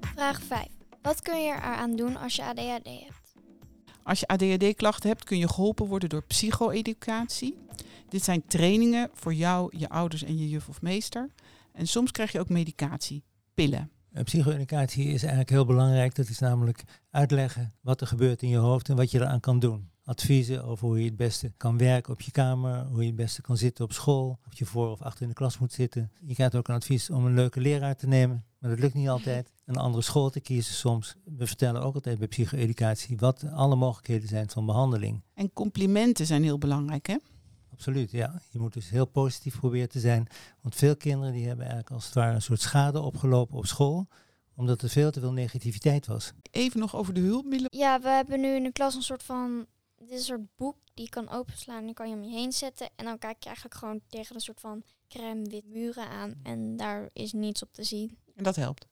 Vraag 0.00 0.42
5. 0.42 0.66
Wat 1.02 1.22
kun 1.22 1.42
je 1.42 1.52
eraan 1.52 1.96
doen 1.96 2.16
als 2.16 2.36
je 2.36 2.44
ADHD 2.44 2.86
hebt? 2.86 3.15
Als 4.06 4.20
je 4.20 4.26
ADHD-klachten 4.26 5.08
hebt, 5.08 5.24
kun 5.24 5.38
je 5.38 5.48
geholpen 5.48 5.86
worden 5.86 6.08
door 6.08 6.22
psycho-educatie. 6.22 7.58
Dit 8.08 8.24
zijn 8.24 8.46
trainingen 8.46 9.10
voor 9.12 9.34
jou, 9.34 9.78
je 9.78 9.88
ouders 9.88 10.22
en 10.22 10.38
je 10.38 10.48
juf 10.48 10.68
of 10.68 10.82
meester. 10.82 11.30
En 11.72 11.86
soms 11.86 12.10
krijg 12.10 12.32
je 12.32 12.40
ook 12.40 12.48
medicatie, 12.48 13.24
pillen. 13.54 13.90
Psycho-educatie 14.24 15.04
is 15.04 15.20
eigenlijk 15.20 15.50
heel 15.50 15.64
belangrijk. 15.64 16.14
Dat 16.14 16.28
is 16.28 16.38
namelijk 16.38 16.82
uitleggen 17.10 17.74
wat 17.80 18.00
er 18.00 18.06
gebeurt 18.06 18.42
in 18.42 18.48
je 18.48 18.56
hoofd 18.56 18.88
en 18.88 18.96
wat 18.96 19.10
je 19.10 19.18
eraan 19.18 19.40
kan 19.40 19.58
doen. 19.58 19.90
Adviezen 20.08 20.64
over 20.64 20.86
hoe 20.86 20.98
je 20.98 21.04
het 21.04 21.16
beste 21.16 21.52
kan 21.56 21.78
werken 21.78 22.12
op 22.12 22.20
je 22.20 22.30
kamer, 22.30 22.84
hoe 22.86 23.00
je 23.00 23.06
het 23.06 23.16
beste 23.16 23.42
kan 23.42 23.56
zitten 23.56 23.84
op 23.84 23.92
school, 23.92 24.38
of 24.46 24.58
je 24.58 24.64
voor 24.64 24.90
of 24.90 25.02
achter 25.02 25.22
in 25.22 25.28
de 25.28 25.34
klas 25.34 25.58
moet 25.58 25.72
zitten. 25.72 26.10
Je 26.20 26.34
krijgt 26.34 26.54
ook 26.54 26.68
een 26.68 26.74
advies 26.74 27.10
om 27.10 27.26
een 27.26 27.34
leuke 27.34 27.60
leraar 27.60 27.96
te 27.96 28.06
nemen, 28.06 28.44
maar 28.58 28.70
dat 28.70 28.78
lukt 28.78 28.94
niet 28.94 29.08
altijd. 29.08 29.52
Een 29.64 29.76
andere 29.76 30.02
school 30.02 30.30
te 30.30 30.40
kiezen 30.40 30.74
soms. 30.74 31.16
We 31.24 31.46
vertellen 31.46 31.82
ook 31.82 31.94
altijd 31.94 32.18
bij 32.18 32.28
psycho-educatie 32.28 33.16
wat 33.16 33.44
alle 33.52 33.76
mogelijkheden 33.76 34.28
zijn 34.28 34.50
van 34.50 34.66
behandeling. 34.66 35.22
En 35.34 35.52
complimenten 35.52 36.26
zijn 36.26 36.42
heel 36.42 36.58
belangrijk, 36.58 37.06
hè? 37.06 37.16
Absoluut, 37.72 38.10
ja. 38.10 38.40
Je 38.50 38.58
moet 38.58 38.72
dus 38.72 38.90
heel 38.90 39.06
positief 39.06 39.58
proberen 39.58 39.88
te 39.88 40.00
zijn. 40.00 40.26
Want 40.60 40.74
veel 40.74 40.96
kinderen 40.96 41.32
die 41.32 41.46
hebben 41.46 41.64
eigenlijk 41.64 41.94
als 41.94 42.04
het 42.04 42.14
ware 42.14 42.34
een 42.34 42.42
soort 42.42 42.60
schade 42.60 43.00
opgelopen 43.00 43.56
op 43.56 43.66
school 43.66 44.08
omdat 44.56 44.82
er 44.82 44.88
veel 44.88 45.10
te 45.10 45.20
veel 45.20 45.32
negativiteit 45.32 46.06
was. 46.06 46.32
Even 46.50 46.80
nog 46.80 46.96
over 46.96 47.14
de 47.14 47.20
hulpmiddelen. 47.20 47.78
Ja, 47.78 48.00
we 48.00 48.08
hebben 48.08 48.40
nu 48.40 48.54
in 48.54 48.62
de 48.62 48.72
klas 48.72 48.94
een 48.94 49.02
soort 49.02 49.22
van. 49.22 49.66
Dit 49.96 50.10
is 50.10 50.18
een 50.18 50.24
soort 50.24 50.56
boek 50.56 50.76
die 50.94 51.04
je 51.04 51.10
kan 51.10 51.28
openslaan 51.28 51.78
en 51.78 51.84
die 51.84 51.94
kan 51.94 52.08
je 52.08 52.14
om 52.14 52.22
je 52.22 52.30
heen 52.30 52.52
zetten. 52.52 52.88
En 52.96 53.04
dan 53.04 53.18
kijk 53.18 53.36
je 53.38 53.46
eigenlijk 53.46 53.76
gewoon 53.76 54.00
tegen 54.08 54.34
een 54.34 54.40
soort 54.40 54.60
van 54.60 54.82
crème 55.08 55.48
wit 55.48 55.66
muren 55.66 56.08
aan 56.08 56.34
en 56.42 56.76
daar 56.76 57.10
is 57.12 57.32
niets 57.32 57.62
op 57.62 57.72
te 57.72 57.84
zien. 57.84 58.18
En 58.34 58.44
dat 58.44 58.56
helpt. 58.56 58.86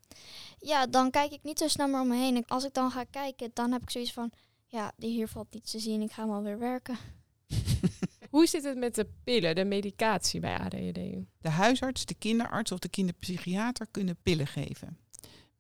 Ja, 0.59 0.87
dan 0.87 1.11
kijk 1.11 1.33
ik 1.33 1.43
niet 1.43 1.59
zo 1.59 1.69
snel 1.69 1.89
meer 1.89 2.01
om 2.01 2.09
me 2.09 2.17
heen. 2.17 2.37
En 2.37 2.47
Als 2.47 2.65
ik 2.65 2.75
dan 2.75 2.91
ga 2.91 3.05
kijken, 3.05 3.51
dan 3.55 3.73
heb 3.73 3.83
ik 3.83 3.91
zoiets 3.91 4.13
van, 4.13 4.33
ja, 4.67 4.93
hier 4.97 5.29
valt 5.29 5.53
niets 5.55 5.71
te 5.71 5.79
zien, 5.79 6.03
ik 6.03 6.13
ga 6.13 6.25
maar 6.25 6.43
weer 6.43 6.59
werken. 6.59 6.97
Hoe 8.31 8.47
zit 8.47 8.65
het 8.65 8.79
met 8.79 8.95
de 8.95 9.07
pillen, 9.25 9.55
de 9.55 9.65
medicatie 9.65 10.41
bij 10.41 10.59
ADHD? 10.59 11.01
De 11.41 11.49
huisarts, 11.49 12.05
de 12.05 12.15
kinderarts 12.15 12.73
of 12.73 12.79
de 12.79 12.89
kinderpsychiater 12.89 13.87
kunnen 13.91 14.17
pillen 14.23 14.47
geven. 14.47 14.99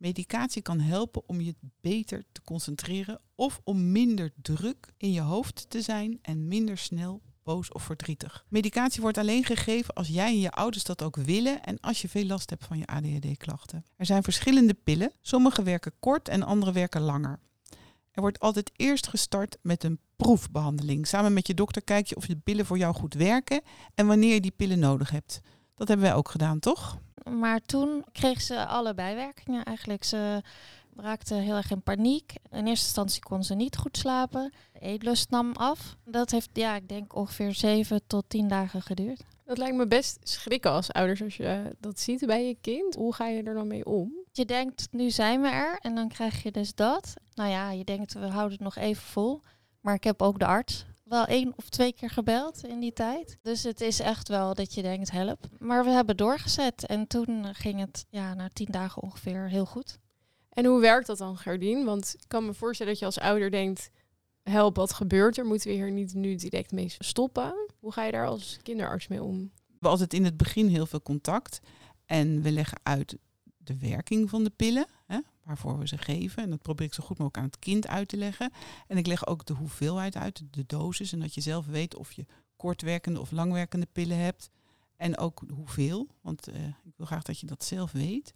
Medicatie 0.05 0.63
kan 0.63 0.81
helpen 0.81 1.23
om 1.27 1.41
je 1.41 1.55
beter 1.81 2.25
te 2.33 2.43
concentreren 2.43 3.21
of 3.35 3.61
om 3.63 3.93
minder 3.93 4.33
druk 4.43 4.93
in 4.97 5.13
je 5.13 5.21
hoofd 5.21 5.67
te 5.69 5.83
zijn 5.83 6.19
en 6.23 6.49
minder 6.49 6.79
snel 6.79 7.23
boos 7.43 7.73
of 7.73 7.83
verdrietig. 7.83 8.45
Medicatie 8.49 9.01
wordt 9.01 9.19
alleen 9.19 9.45
gegeven 9.45 9.95
als 9.95 10.09
jij 10.09 10.27
en 10.27 10.41
je 10.41 10.51
ouders 10.51 10.85
dat 10.85 11.03
ook 11.03 11.17
willen 11.17 11.63
en 11.63 11.81
als 11.81 12.03
je 12.03 12.09
veel 12.09 12.25
last 12.25 12.51
hebt 12.51 12.65
van 12.65 12.79
je 12.79 12.87
ADHD-klachten. 12.87 13.85
Er 13.97 14.07
zijn 14.07 14.23
verschillende 14.23 14.75
pillen. 14.75 15.13
Sommige 15.21 15.63
werken 15.63 15.93
kort 16.01 16.29
en 16.29 16.43
andere 16.43 16.73
werken 16.73 17.01
langer. 17.01 17.39
Er 18.11 18.21
wordt 18.21 18.41
altijd 18.41 18.71
eerst 18.77 19.07
gestart 19.07 19.59
met 19.63 19.85
een 19.85 19.99
proefbehandeling. 20.17 21.07
Samen 21.07 21.33
met 21.33 21.47
je 21.47 21.55
dokter 21.55 21.83
kijk 21.83 22.07
je 22.07 22.17
of 22.17 22.27
de 22.27 22.37
pillen 22.37 22.67
voor 22.67 22.79
jou 22.79 22.95
goed 22.95 23.15
werken 23.15 23.61
en 23.95 24.07
wanneer 24.07 24.35
je 24.35 24.41
die 24.41 24.55
pillen 24.57 24.79
nodig 24.79 25.11
hebt. 25.11 25.41
Dat 25.75 25.89
hebben 25.89 26.07
wij 26.07 26.15
ook 26.15 26.29
gedaan, 26.29 26.59
toch? 26.59 26.99
Maar 27.31 27.61
toen 27.61 28.04
kreeg 28.12 28.40
ze 28.40 28.66
alle 28.66 28.95
bijwerkingen 28.95 29.64
eigenlijk. 29.64 30.04
Ze 30.04 30.43
raakte 30.97 31.35
heel 31.35 31.57
erg 31.57 31.71
in 31.71 31.83
paniek. 31.83 32.33
In 32.50 32.66
eerste 32.66 32.87
instantie 32.87 33.23
kon 33.23 33.45
ze 33.45 33.54
niet 33.54 33.76
goed 33.76 33.97
slapen. 33.97 34.52
De 34.73 34.81
eetlust 34.81 35.31
nam 35.31 35.52
af. 35.52 35.97
Dat 36.04 36.31
heeft, 36.31 36.50
ja, 36.52 36.76
ik 36.76 36.88
denk 36.88 37.14
ongeveer 37.14 37.54
zeven 37.54 38.00
tot 38.07 38.25
tien 38.28 38.49
dagen 38.49 38.83
geduurd. 38.83 39.25
Dat 39.45 39.59
lijkt 39.59 39.76
me 39.76 39.87
best 39.87 40.19
schrikken 40.23 40.71
als 40.71 40.93
ouders 40.93 41.23
als 41.23 41.37
je 41.37 41.76
dat 41.81 42.00
ziet 42.00 42.26
bij 42.26 42.47
je 42.47 42.57
kind. 42.61 42.95
Hoe 42.95 43.14
ga 43.14 43.26
je 43.26 43.43
er 43.43 43.54
dan 43.54 43.66
mee 43.66 43.85
om? 43.85 44.12
Je 44.33 44.45
denkt, 44.45 44.88
nu 44.90 45.11
zijn 45.11 45.40
we 45.40 45.49
er 45.49 45.78
en 45.81 45.95
dan 45.95 46.09
krijg 46.09 46.43
je 46.43 46.50
dus 46.50 46.75
dat. 46.75 47.14
Nou 47.35 47.50
ja, 47.50 47.71
je 47.71 47.85
denkt, 47.85 48.12
we 48.12 48.26
houden 48.26 48.52
het 48.52 48.61
nog 48.61 48.76
even 48.76 49.02
vol. 49.02 49.40
Maar 49.81 49.95
ik 49.95 50.04
heb 50.04 50.23
ook 50.23 50.38
de 50.38 50.47
arts 50.47 50.87
wel 51.05 51.25
één 51.25 51.53
of 51.57 51.69
twee 51.69 51.93
keer 51.93 52.11
gebeld 52.11 52.65
in 52.65 52.81
die 52.81 52.93
tijd. 52.93 53.39
Dus 53.43 53.63
het 53.63 53.81
is 53.81 54.01
echt 54.01 54.29
wel 54.29 54.55
dat 54.55 54.75
je 54.75 54.83
denkt, 54.83 55.11
help. 55.11 55.47
Maar 55.59 55.85
we 55.85 55.91
hebben 55.91 56.17
doorgezet 56.17 56.87
en 56.87 57.07
toen 57.07 57.55
ging 57.55 57.81
het 57.81 58.07
ja, 58.11 58.35
na 58.35 58.49
tien 58.53 58.69
dagen 58.71 59.03
ongeveer 59.03 59.49
heel 59.49 59.67
goed. 59.67 59.99
En 60.49 60.65
hoe 60.65 60.81
werkt 60.81 61.07
dat 61.07 61.19
dan, 61.19 61.37
Gerdien? 61.37 61.85
Want 61.85 62.15
ik 62.19 62.29
kan 62.29 62.47
me 62.47 62.55
voorstellen 62.55 62.93
dat 62.93 63.01
je 63.01 63.07
als 63.07 63.19
ouder 63.19 63.51
denkt... 63.51 63.91
help, 64.43 64.77
wat 64.77 64.93
gebeurt 64.93 65.39
er? 65.39 65.47
Moeten 65.47 65.69
we 65.69 65.75
hier 65.75 65.91
niet 65.91 66.15
nu 66.15 66.35
direct 66.35 66.73
mee 66.73 66.95
stoppen? 66.99 67.55
Hoe 67.79 67.93
ga 67.93 68.05
je 68.05 68.13
daar 68.13 68.27
als 68.27 68.59
kinderarts 68.63 69.09
mee 69.09 69.23
om? 69.23 69.51
We 69.81 69.89
altijd 69.89 70.15
in 70.15 70.25
het 70.25 70.37
begin 70.37 70.69
heel 70.69 70.87
veel 70.87 71.03
contact 71.03 71.61
en 72.07 72.43
we 72.43 72.51
leggen 72.51 72.81
uit 72.83 73.17
de 73.57 73.79
werking 73.79 74.31
van 74.31 74.45
de 74.45 74.51
pillen, 74.51 74.87
hè, 75.07 75.19
waarvoor 75.45 75.79
we 75.79 75.89
ze 75.89 75.99
geven. 75.99 76.43
En 76.43 76.51
dat 76.51 76.63
probeer 76.63 76.87
ik 76.87 76.95
zo 76.95 77.05
goed 77.05 77.19
mogelijk 77.19 77.37
aan 77.37 77.51
het 77.51 77.59
kind 77.59 77.87
uit 77.87 78.09
te 78.09 78.17
leggen. 78.17 78.53
En 78.87 78.97
ik 78.97 79.07
leg 79.07 79.27
ook 79.27 79.47
de 79.47 79.53
hoeveelheid 79.53 80.17
uit, 80.17 80.43
de 80.51 80.65
dosis, 80.67 81.13
en 81.13 81.21
dat 81.21 81.35
je 81.35 81.41
zelf 81.41 81.67
weet 81.67 81.97
of 81.97 82.13
je 82.13 82.27
kortwerkende 82.57 83.21
of 83.21 83.31
langwerkende 83.31 83.87
pillen 83.93 84.19
hebt. 84.19 84.51
En 84.97 85.19
ook 85.19 85.43
hoeveel, 85.55 86.09
want 86.21 86.49
eh, 86.49 86.65
ik 86.65 86.93
wil 86.97 87.07
graag 87.07 87.23
dat 87.23 87.41
je 87.41 87.47
dat 87.47 87.65
zelf 87.65 87.93
weet. 87.93 88.33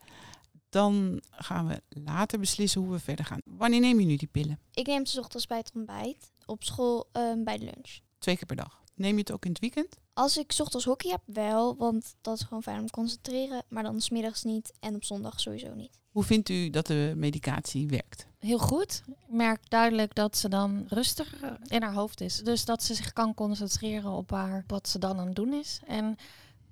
Dan 0.68 1.22
gaan 1.30 1.66
we 1.66 1.82
later 1.88 2.38
beslissen 2.38 2.80
hoe 2.80 2.90
we 2.90 2.98
verder 2.98 3.24
gaan. 3.24 3.40
Wanneer 3.44 3.80
neem 3.80 4.00
je 4.00 4.06
nu 4.06 4.16
die 4.16 4.28
pillen? 4.28 4.58
Ik 4.72 4.86
neem 4.86 5.06
ze 5.06 5.20
ochtends 5.20 5.46
bij 5.46 5.58
het 5.58 5.72
ontbijt, 5.74 6.32
op 6.46 6.64
school 6.64 7.08
ehm, 7.12 7.44
bij 7.44 7.58
lunch. 7.58 8.00
Twee 8.18 8.36
keer 8.36 8.46
per 8.46 8.56
dag. 8.56 8.82
Neem 8.94 9.12
je 9.12 9.18
het 9.18 9.32
ook 9.32 9.44
in 9.44 9.50
het 9.50 9.60
weekend? 9.60 9.96
Als 10.12 10.36
ik 10.36 10.52
's 10.52 10.60
ochtends 10.60 10.84
hockey 10.84 11.10
heb, 11.10 11.20
wel, 11.24 11.76
want 11.76 12.14
dat 12.20 12.36
is 12.36 12.42
gewoon 12.42 12.62
fijn 12.62 12.80
om 12.80 12.86
te 12.86 12.92
concentreren. 12.92 13.62
Maar 13.68 13.82
dan 13.82 14.00
's 14.00 14.10
middags 14.10 14.42
niet 14.42 14.72
en 14.80 14.94
op 14.94 15.04
zondag 15.04 15.40
sowieso 15.40 15.74
niet. 15.74 15.98
Hoe 16.10 16.24
vindt 16.24 16.48
u 16.48 16.70
dat 16.70 16.86
de 16.86 17.12
medicatie 17.16 17.88
werkt? 17.88 18.26
Heel 18.38 18.58
goed. 18.58 19.02
Ik 19.06 19.14
merk 19.28 19.70
duidelijk 19.70 20.14
dat 20.14 20.36
ze 20.36 20.48
dan 20.48 20.84
rustiger 20.88 21.58
in 21.66 21.82
haar 21.82 21.92
hoofd 21.92 22.20
is. 22.20 22.36
Dus 22.36 22.64
dat 22.64 22.82
ze 22.82 22.94
zich 22.94 23.12
kan 23.12 23.34
concentreren 23.34 24.10
op 24.10 24.30
haar, 24.30 24.64
wat 24.66 24.88
ze 24.88 24.98
dan 24.98 25.18
aan 25.18 25.26
het 25.26 25.36
doen 25.36 25.52
is. 25.52 25.80
En 25.86 26.16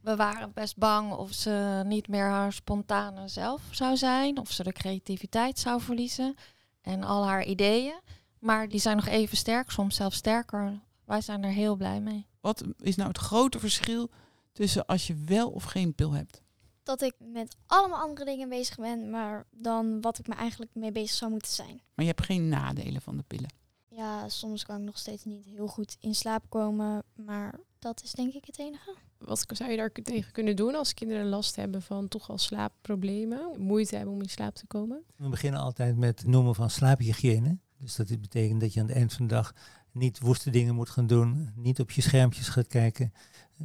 we 0.00 0.16
waren 0.16 0.52
best 0.52 0.76
bang 0.76 1.12
of 1.12 1.32
ze 1.32 1.82
niet 1.84 2.08
meer 2.08 2.26
haar 2.26 2.52
spontane 2.52 3.28
zelf 3.28 3.62
zou 3.70 3.96
zijn. 3.96 4.38
Of 4.38 4.50
ze 4.50 4.62
de 4.62 4.72
creativiteit 4.72 5.58
zou 5.58 5.80
verliezen. 5.80 6.34
En 6.80 7.04
al 7.04 7.26
haar 7.26 7.44
ideeën. 7.44 8.00
Maar 8.38 8.68
die 8.68 8.80
zijn 8.80 8.96
nog 8.96 9.06
even 9.06 9.36
sterk, 9.36 9.70
soms 9.70 9.96
zelfs 9.96 10.16
sterker. 10.16 10.80
Wij 11.06 11.20
zijn 11.20 11.44
er 11.44 11.50
heel 11.50 11.76
blij 11.76 12.00
mee. 12.00 12.26
Wat 12.40 12.64
is 12.78 12.96
nou 12.96 13.08
het 13.08 13.18
grote 13.18 13.58
verschil 13.58 14.10
tussen 14.52 14.86
als 14.86 15.06
je 15.06 15.14
wel 15.24 15.50
of 15.50 15.64
geen 15.64 15.94
pil 15.94 16.12
hebt? 16.12 16.42
Dat 16.82 17.02
ik 17.02 17.14
met 17.18 17.56
allemaal 17.66 18.00
andere 18.00 18.24
dingen 18.24 18.48
bezig 18.48 18.76
ben, 18.76 19.10
maar 19.10 19.46
dan 19.50 20.00
wat 20.00 20.18
ik 20.18 20.26
me 20.26 20.34
eigenlijk 20.34 20.74
mee 20.74 20.92
bezig 20.92 21.16
zou 21.16 21.30
moeten 21.30 21.52
zijn. 21.52 21.80
Maar 21.94 22.04
je 22.04 22.10
hebt 22.10 22.24
geen 22.24 22.48
nadelen 22.48 23.02
van 23.02 23.16
de 23.16 23.22
pillen. 23.26 23.52
Ja, 23.88 24.28
soms 24.28 24.64
kan 24.64 24.78
ik 24.78 24.84
nog 24.84 24.98
steeds 24.98 25.24
niet 25.24 25.44
heel 25.44 25.66
goed 25.66 25.96
in 26.00 26.14
slaap 26.14 26.44
komen, 26.48 27.02
maar 27.14 27.60
dat 27.78 28.02
is 28.02 28.12
denk 28.12 28.34
ik 28.34 28.44
het 28.44 28.58
enige. 28.58 28.94
Wat 29.18 29.44
zou 29.48 29.70
je 29.70 29.76
daar 29.76 29.92
tegen 29.92 30.32
kunnen 30.32 30.56
doen 30.56 30.74
als 30.74 30.94
kinderen 30.94 31.26
last 31.26 31.56
hebben 31.56 31.82
van 31.82 32.08
toch 32.08 32.30
al 32.30 32.38
slaapproblemen? 32.38 33.60
Moeite 33.60 33.96
hebben 33.96 34.14
om 34.14 34.22
in 34.22 34.28
slaap 34.28 34.54
te 34.54 34.66
komen? 34.66 35.04
We 35.16 35.28
beginnen 35.28 35.60
altijd 35.60 35.96
met 35.96 36.18
het 36.18 36.28
noemen 36.28 36.54
van 36.54 36.70
slaaphygiëne. 36.70 37.58
Dus 37.78 37.96
dat 37.96 38.20
betekent 38.20 38.60
dat 38.60 38.72
je 38.72 38.80
aan 38.80 38.86
het 38.86 38.96
eind 38.96 39.12
van 39.12 39.26
de 39.26 39.34
dag 39.34 39.54
niet 39.96 40.20
woeste 40.20 40.50
dingen 40.50 40.74
moet 40.74 40.90
gaan 40.90 41.06
doen, 41.06 41.50
niet 41.54 41.80
op 41.80 41.90
je 41.90 42.00
schermpjes 42.00 42.48
gaat 42.48 42.66
kijken. 42.66 43.12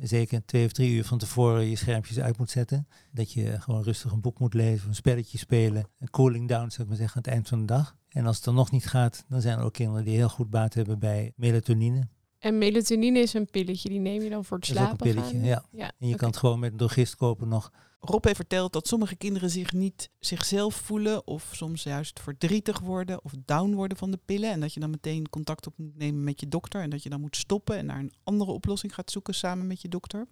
Zeker 0.02 0.46
twee 0.46 0.66
of 0.66 0.72
drie 0.72 0.92
uur 0.92 1.06
van 1.06 1.18
tevoren 1.18 1.70
je 1.70 1.76
schermpjes 1.76 2.20
uit 2.20 2.38
moet 2.38 2.50
zetten. 2.50 2.88
Dat 3.12 3.32
je 3.32 3.62
gewoon 3.62 3.84
rustig 3.84 4.12
een 4.12 4.22
boek 4.22 4.40
moet 4.40 4.54
lezen, 4.54 4.88
een 4.88 4.96
spelletje 4.96 5.38
spelen. 5.38 5.88
Een 6.00 6.10
cooling 6.10 6.48
down, 6.48 6.70
zou 6.70 6.82
ik 6.82 6.88
maar 6.88 6.98
zeggen, 6.98 7.16
aan 7.16 7.24
het 7.24 7.32
eind 7.32 7.48
van 7.48 7.60
de 7.60 7.66
dag. 7.66 7.96
En 8.10 8.26
als 8.26 8.36
het 8.36 8.46
dan 8.46 8.56
nog 8.56 8.72
niet 8.72 8.88
gaat, 8.88 9.26
dan 9.28 9.42
zijn 9.42 9.58
er 9.58 9.64
ook 9.64 9.74
kinderen 9.74 10.06
die 10.06 10.16
heel 10.16 10.30
goed 10.30 10.50
baat 10.50 10.74
hebben 10.74 11.00
bij 11.00 11.34
melatonine. 11.36 12.08
En 12.42 12.58
melatonine 12.58 13.20
is 13.20 13.34
een 13.34 13.46
pilletje, 13.46 13.90
die 13.90 14.00
neem 14.00 14.22
je 14.22 14.30
dan 14.30 14.46
voor 14.46 14.58
het 14.58 14.68
Dat 14.68 14.76
is 14.76 14.82
ook 14.82 14.90
een 14.92 14.98
slapen 14.98 15.14
pilletje, 15.14 15.54
gaan? 15.54 15.68
ja. 15.72 15.92
En 16.00 16.08
je 16.08 16.16
kan 16.16 16.28
het 16.28 16.38
gewoon 16.38 16.60
met 16.60 16.72
een 16.72 16.78
drogist 16.78 17.16
kopen 17.16 17.48
nog. 17.48 17.72
Rob 18.00 18.24
heeft 18.24 18.36
verteld 18.36 18.74
dat 18.74 18.88
sommige 18.88 19.16
kinderen 19.16 19.50
zich 19.50 19.74
niet 19.74 20.10
zichzelf 20.20 20.76
voelen 20.76 21.28
of 21.28 21.50
soms 21.52 21.84
juist 21.84 22.20
verdrietig 22.20 22.80
worden 22.80 23.24
of 23.24 23.34
down 23.46 23.74
worden 23.74 23.98
van 23.98 24.12
de 24.12 24.20
pillen. 24.26 24.52
En 24.52 24.60
dat 24.60 24.74
je 24.74 24.80
dan 24.80 24.90
meteen 24.90 25.30
contact 25.30 25.68
op 25.68 25.74
moet 25.78 25.98
nemen 25.98 26.24
met 26.24 26.40
je 26.40 26.48
dokter 26.48 26.82
en 26.82 26.90
dat 26.90 27.04
je 27.04 27.10
dan 27.10 27.22
moet 27.22 27.36
stoppen 27.36 27.78
en 27.78 27.86
naar 27.86 28.00
een 28.00 28.14
andere 28.24 28.52
oplossing 28.52 28.94
gaat 28.94 29.12
zoeken 29.12 29.34
samen 29.34 29.68
met 29.68 29.82
je 29.82 29.88
dokter. 29.88 30.28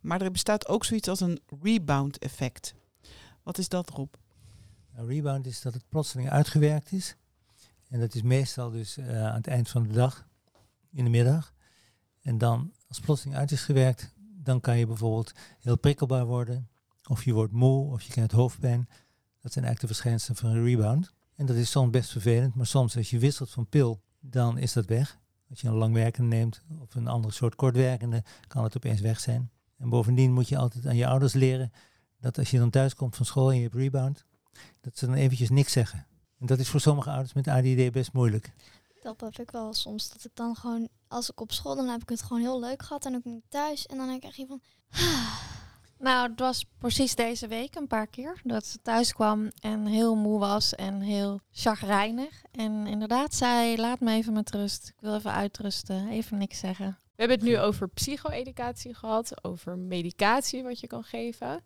Maar 0.00 0.22
er 0.22 0.30
bestaat 0.30 0.68
ook 0.68 0.84
zoiets 0.84 1.08
als 1.08 1.20
een 1.20 1.40
rebound 1.62 2.18
effect. 2.18 2.74
Wat 3.42 3.58
is 3.58 3.68
dat, 3.68 3.90
Rob? 3.90 4.14
Een 4.94 5.06
rebound 5.06 5.46
is 5.46 5.62
dat 5.62 5.74
het 5.74 5.84
plotseling 5.88 6.30
uitgewerkt 6.30 6.92
is. 6.92 7.16
En 7.88 8.00
dat 8.00 8.14
is 8.14 8.22
meestal 8.22 8.70
dus 8.70 8.96
eh, 8.96 9.26
aan 9.26 9.34
het 9.34 9.46
eind 9.46 9.68
van 9.68 9.82
de 9.82 9.92
dag, 9.92 10.26
in 10.96 11.04
de 11.04 11.10
middag. 11.10 11.54
En 12.22 12.38
dan, 12.38 12.72
als 12.88 13.00
plotseling 13.00 13.36
uit 13.36 13.50
is 13.50 13.64
gewerkt, 13.64 14.14
dan 14.18 14.60
kan 14.60 14.78
je 14.78 14.86
bijvoorbeeld 14.86 15.32
heel 15.60 15.78
prikkelbaar 15.78 16.26
worden. 16.26 16.68
Of 17.08 17.24
je 17.24 17.32
wordt 17.32 17.52
moe, 17.52 17.92
of 17.92 18.02
je 18.02 18.12
krijgt 18.12 18.32
hoofdpijn. 18.32 18.88
Dat 19.40 19.52
zijn 19.52 19.64
eigenlijk 19.64 19.80
de 19.80 19.86
verschijnselen 19.86 20.36
van 20.36 20.50
een 20.50 20.64
rebound. 20.64 21.14
En 21.34 21.46
dat 21.46 21.56
is 21.56 21.70
soms 21.70 21.90
best 21.90 22.10
vervelend, 22.10 22.54
maar 22.54 22.66
soms 22.66 22.96
als 22.96 23.10
je 23.10 23.18
wisselt 23.18 23.50
van 23.50 23.68
pil, 23.68 24.00
dan 24.20 24.58
is 24.58 24.72
dat 24.72 24.86
weg. 24.86 25.18
Als 25.50 25.60
je 25.60 25.68
een 25.68 25.74
langwerkende 25.74 26.36
neemt 26.36 26.62
of 26.78 26.94
een 26.94 27.06
andere 27.06 27.34
soort 27.34 27.54
kortwerkende, 27.54 28.24
kan 28.46 28.64
het 28.64 28.76
opeens 28.76 29.00
weg 29.00 29.20
zijn. 29.20 29.50
En 29.76 29.88
bovendien 29.88 30.32
moet 30.32 30.48
je 30.48 30.58
altijd 30.58 30.86
aan 30.86 30.96
je 30.96 31.06
ouders 31.06 31.32
leren 31.32 31.72
dat 32.20 32.38
als 32.38 32.50
je 32.50 32.58
dan 32.58 32.70
thuis 32.70 32.94
komt 32.94 33.16
van 33.16 33.26
school 33.26 33.50
en 33.50 33.56
je 33.56 33.62
hebt 33.62 33.74
rebound, 33.74 34.24
dat 34.80 34.98
ze 34.98 35.06
dan 35.06 35.14
eventjes 35.14 35.50
niks 35.50 35.72
zeggen. 35.72 36.06
En 36.38 36.46
dat 36.46 36.58
is 36.58 36.68
voor 36.68 36.80
sommige 36.80 37.10
ouders 37.10 37.32
met 37.32 37.48
ADD 37.48 37.92
best 37.92 38.12
moeilijk. 38.12 38.52
Dat 39.14 39.20
heb 39.20 39.38
ik 39.38 39.50
wel 39.50 39.74
soms. 39.74 40.12
Dat 40.12 40.24
ik 40.24 40.30
dan 40.34 40.56
gewoon, 40.56 40.88
als 41.08 41.30
ik 41.30 41.40
op 41.40 41.52
school, 41.52 41.76
dan 41.76 41.88
heb 41.88 42.02
ik 42.02 42.08
het 42.08 42.22
gewoon 42.22 42.42
heel 42.42 42.60
leuk 42.60 42.82
gehad. 42.82 43.04
En 43.04 43.12
dan 43.12 43.22
kom 43.22 43.36
ik 43.36 43.44
thuis 43.48 43.86
en 43.86 43.96
dan 43.96 44.18
krijg 44.18 44.36
je 44.36 44.46
van... 44.46 44.60
Nou, 45.98 46.30
het 46.30 46.40
was 46.40 46.64
precies 46.78 47.14
deze 47.14 47.46
week 47.46 47.74
een 47.74 47.86
paar 47.86 48.06
keer 48.06 48.40
dat 48.44 48.66
ze 48.66 48.78
thuis 48.82 49.12
kwam 49.12 49.50
en 49.60 49.86
heel 49.86 50.14
moe 50.14 50.38
was 50.38 50.74
en 50.74 51.00
heel 51.00 51.40
chagrijnig. 51.50 52.42
En 52.52 52.86
inderdaad 52.86 53.34
zei, 53.34 53.76
laat 53.76 54.00
me 54.00 54.12
even 54.12 54.32
met 54.32 54.50
rust. 54.50 54.88
Ik 54.88 55.00
wil 55.00 55.14
even 55.14 55.32
uitrusten, 55.32 56.08
even 56.08 56.38
niks 56.38 56.58
zeggen. 56.58 56.98
We 57.16 57.22
hebben 57.22 57.38
het 57.38 57.46
nu 57.46 57.58
over 57.58 57.88
psycho-educatie 57.88 58.94
gehad, 58.94 59.44
over 59.44 59.78
medicatie 59.78 60.62
wat 60.62 60.80
je 60.80 60.86
kan 60.86 61.04
geven. 61.04 61.62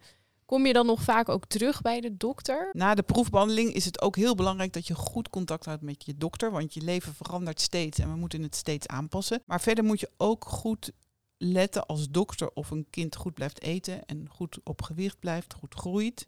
Kom 0.51 0.67
je 0.67 0.73
dan 0.73 0.87
nog 0.87 1.03
vaak 1.03 1.29
ook 1.29 1.47
terug 1.47 1.83
bij 1.83 2.01
de 2.01 2.17
dokter? 2.17 2.69
Na 2.73 2.95
de 2.95 3.03
proefbehandeling 3.03 3.73
is 3.73 3.85
het 3.85 4.01
ook 4.01 4.17
heel 4.17 4.35
belangrijk 4.35 4.73
dat 4.73 4.87
je 4.87 4.95
goed 4.95 5.31
contact 5.31 5.65
houdt 5.65 5.83
met 5.83 6.05
je 6.05 6.17
dokter, 6.17 6.51
want 6.51 6.75
je 6.75 6.81
leven 6.81 7.15
verandert 7.15 7.61
steeds 7.61 7.99
en 7.99 8.13
we 8.13 8.19
moeten 8.19 8.43
het 8.43 8.57
steeds 8.57 8.87
aanpassen. 8.87 9.43
Maar 9.47 9.61
verder 9.61 9.85
moet 9.85 10.01
je 10.01 10.11
ook 10.17 10.45
goed 10.45 10.93
letten 11.37 11.87
als 11.87 12.11
dokter 12.11 12.51
of 12.55 12.71
een 12.71 12.87
kind 12.91 13.17
goed 13.17 13.35
blijft 13.35 13.63
eten 13.63 14.05
en 14.07 14.29
goed 14.29 14.59
op 14.65 14.83
gewicht 14.83 15.19
blijft, 15.19 15.55
goed 15.55 15.75
groeit. 15.75 16.27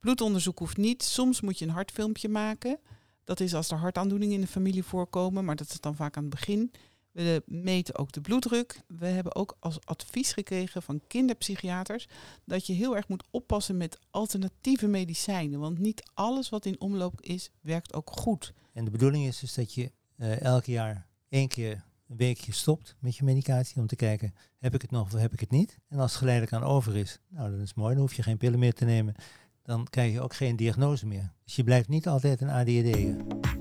Bloedonderzoek 0.00 0.58
hoeft 0.58 0.76
niet. 0.76 1.02
Soms 1.02 1.40
moet 1.40 1.58
je 1.58 1.64
een 1.64 1.70
hartfilmpje 1.70 2.28
maken. 2.28 2.78
Dat 3.24 3.40
is 3.40 3.54
als 3.54 3.70
er 3.70 3.78
hartaandoeningen 3.78 4.34
in 4.34 4.40
de 4.40 4.46
familie 4.46 4.84
voorkomen, 4.84 5.44
maar 5.44 5.56
dat 5.56 5.70
is 5.70 5.80
dan 5.80 5.96
vaak 5.96 6.16
aan 6.16 6.22
het 6.24 6.34
begin. 6.34 6.72
We 7.18 7.42
meten 7.46 7.98
ook 7.98 8.12
de 8.12 8.20
bloeddruk. 8.20 8.80
We 8.86 9.06
hebben 9.06 9.34
ook 9.34 9.56
als 9.58 9.78
advies 9.84 10.32
gekregen 10.32 10.82
van 10.82 11.00
kinderpsychiaters 11.06 12.08
dat 12.44 12.66
je 12.66 12.72
heel 12.72 12.96
erg 12.96 13.08
moet 13.08 13.24
oppassen 13.30 13.76
met 13.76 13.98
alternatieve 14.10 14.86
medicijnen. 14.86 15.60
Want 15.60 15.78
niet 15.78 16.10
alles 16.14 16.48
wat 16.48 16.64
in 16.64 16.80
omloop 16.80 17.20
is, 17.20 17.50
werkt 17.60 17.94
ook 17.94 18.10
goed. 18.10 18.52
En 18.72 18.84
de 18.84 18.90
bedoeling 18.90 19.26
is 19.26 19.38
dus 19.38 19.54
dat 19.54 19.74
je 19.74 19.92
uh, 20.16 20.40
elk 20.40 20.64
jaar 20.64 21.06
één 21.28 21.48
keer 21.48 21.84
een 22.08 22.16
weekje 22.16 22.52
stopt 22.52 22.96
met 22.98 23.16
je 23.16 23.24
medicatie 23.24 23.80
om 23.80 23.86
te 23.86 23.96
kijken, 23.96 24.34
heb 24.58 24.74
ik 24.74 24.82
het 24.82 24.90
nog 24.90 25.14
of 25.14 25.20
heb 25.20 25.32
ik 25.32 25.40
het 25.40 25.50
niet? 25.50 25.78
En 25.88 25.98
als 25.98 26.10
het 26.10 26.18
geleidelijk 26.18 26.54
aan 26.54 26.70
over 26.70 26.96
is, 26.96 27.20
nou 27.28 27.50
dat 27.50 27.60
is 27.60 27.74
mooi, 27.74 27.92
dan 27.94 28.02
hoef 28.02 28.14
je 28.14 28.22
geen 28.22 28.38
pillen 28.38 28.58
meer 28.58 28.74
te 28.74 28.84
nemen. 28.84 29.14
Dan 29.62 29.86
krijg 29.90 30.12
je 30.12 30.20
ook 30.20 30.34
geen 30.34 30.56
diagnose 30.56 31.06
meer. 31.06 31.32
Dus 31.44 31.56
je 31.56 31.64
blijft 31.64 31.88
niet 31.88 32.08
altijd 32.08 32.40
een 32.40 32.50
ADHD. 32.50 33.57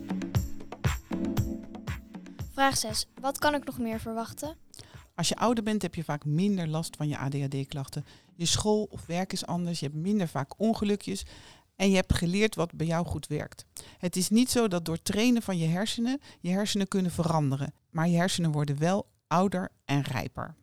Vraag 2.57 2.77
6. 2.77 3.07
Wat 3.21 3.37
kan 3.37 3.53
ik 3.53 3.65
nog 3.65 3.77
meer 3.77 3.99
verwachten? 3.99 4.55
Als 5.15 5.27
je 5.27 5.35
ouder 5.35 5.63
bent 5.63 5.81
heb 5.81 5.95
je 5.95 6.03
vaak 6.03 6.25
minder 6.25 6.67
last 6.67 6.95
van 6.95 7.07
je 7.07 7.17
ADHD-klachten. 7.17 8.05
Je 8.35 8.45
school 8.45 8.87
of 8.89 9.05
werk 9.05 9.33
is 9.33 9.45
anders, 9.45 9.79
je 9.79 9.85
hebt 9.85 9.97
minder 9.97 10.27
vaak 10.27 10.59
ongelukjes 10.59 11.25
en 11.75 11.89
je 11.89 11.95
hebt 11.95 12.13
geleerd 12.13 12.55
wat 12.55 12.73
bij 12.73 12.85
jou 12.85 13.05
goed 13.05 13.27
werkt. 13.27 13.65
Het 13.97 14.15
is 14.15 14.29
niet 14.29 14.51
zo 14.51 14.67
dat 14.67 14.85
door 14.85 15.01
trainen 15.01 15.41
van 15.41 15.57
je 15.57 15.67
hersenen 15.67 16.21
je 16.39 16.49
hersenen 16.49 16.87
kunnen 16.87 17.11
veranderen, 17.11 17.73
maar 17.89 18.07
je 18.07 18.17
hersenen 18.17 18.51
worden 18.51 18.79
wel 18.79 19.07
ouder 19.27 19.69
en 19.85 20.01
rijper. 20.01 20.55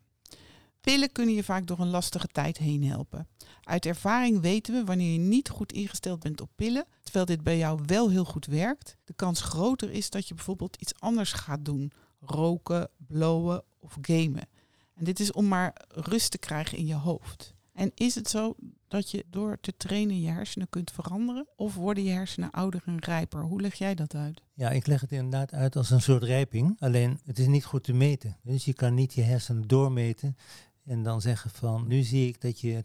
Pillen 0.85 1.13
kunnen 1.13 1.35
je 1.35 1.45
vaak 1.45 1.67
door 1.67 1.79
een 1.79 1.91
lastige 1.91 2.27
tijd 2.27 2.59
heen 2.59 2.85
helpen. 2.85 3.29
Uit 3.63 3.87
ervaring 3.87 4.41
weten 4.41 4.75
we 4.75 4.85
wanneer 4.85 5.13
je 5.13 5.19
niet 5.19 5.49
goed 5.49 5.73
ingesteld 5.73 6.21
bent 6.21 6.41
op 6.41 6.51
pillen, 6.55 6.85
terwijl 7.03 7.25
dit 7.25 7.43
bij 7.43 7.59
jou 7.59 7.81
wel 7.87 8.11
heel 8.11 8.25
goed 8.25 8.47
werkt, 8.47 8.97
de 9.05 9.13
kans 9.17 9.41
groter 9.41 9.91
is 9.91 10.11
dat 10.11 10.29
je 10.29 10.35
bijvoorbeeld 10.35 10.77
iets 10.77 10.95
anders 10.99 11.33
gaat 11.33 11.65
doen: 11.65 11.93
roken, 12.21 12.91
blowen 12.97 13.63
of 13.79 13.99
gamen. 14.01 14.49
En 14.95 15.05
dit 15.05 15.21
is 15.21 15.33
om 15.33 15.49
maar 15.49 15.73
rust 15.89 16.31
te 16.31 16.39
krijgen 16.39 16.79
in 16.79 16.87
je 16.87 16.95
hoofd. 16.95 17.55
En 17.73 17.91
is 17.95 18.15
het 18.15 18.29
zo 18.31 18.55
dat 18.89 19.11
je 19.11 19.25
door 19.31 19.59
te 19.61 19.77
trainen 19.77 20.21
je 20.21 20.31
hersenen 20.31 20.69
kunt 20.69 20.91
veranderen? 20.91 21.47
Of 21.57 21.75
worden 21.75 22.05
je 22.05 22.11
hersenen 22.11 22.51
ouder 22.51 22.83
en 22.87 22.99
rijper? 22.99 23.43
Hoe 23.43 23.61
leg 23.61 23.75
jij 23.75 23.95
dat 23.95 24.15
uit? 24.15 24.43
Ja, 24.55 24.71
ik 24.71 24.87
leg 24.87 25.01
het 25.01 25.13
inderdaad 25.13 25.53
uit 25.53 25.77
als 25.77 25.91
een 25.91 26.03
soort 26.03 26.23
rijping. 26.23 26.77
Alleen 26.79 27.21
het 27.25 27.39
is 27.39 27.47
niet 27.47 27.65
goed 27.65 27.85
te 27.85 27.93
meten. 27.93 28.37
Dus 28.43 28.65
je 28.65 28.75
kan 28.75 28.95
niet 28.95 29.15
je 29.15 29.23
hersenen 29.23 29.69
doormeten 29.69 30.37
en 30.85 31.03
dan 31.03 31.21
zeggen 31.21 31.51
van 31.51 31.87
nu 31.87 32.03
zie 32.03 32.29
ik 32.29 32.41
dat 32.41 32.61
je 32.61 32.83
80% 32.83 32.85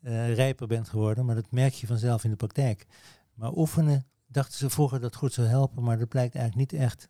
uh, 0.00 0.28
eh, 0.28 0.34
rijper 0.34 0.66
bent 0.66 0.88
geworden. 0.88 1.24
Maar 1.24 1.34
dat 1.34 1.50
merk 1.50 1.74
je 1.74 1.86
vanzelf 1.86 2.24
in 2.24 2.30
de 2.30 2.36
praktijk. 2.36 2.86
Maar 3.34 3.52
oefenen 3.52 4.06
dachten 4.26 4.58
ze 4.58 4.70
vroeger 4.70 5.00
dat 5.00 5.16
goed 5.16 5.32
zou 5.32 5.46
helpen. 5.46 5.82
Maar 5.82 5.98
dat 5.98 6.08
blijkt 6.08 6.34
eigenlijk 6.34 6.72
niet 6.72 6.80
echt 6.80 7.08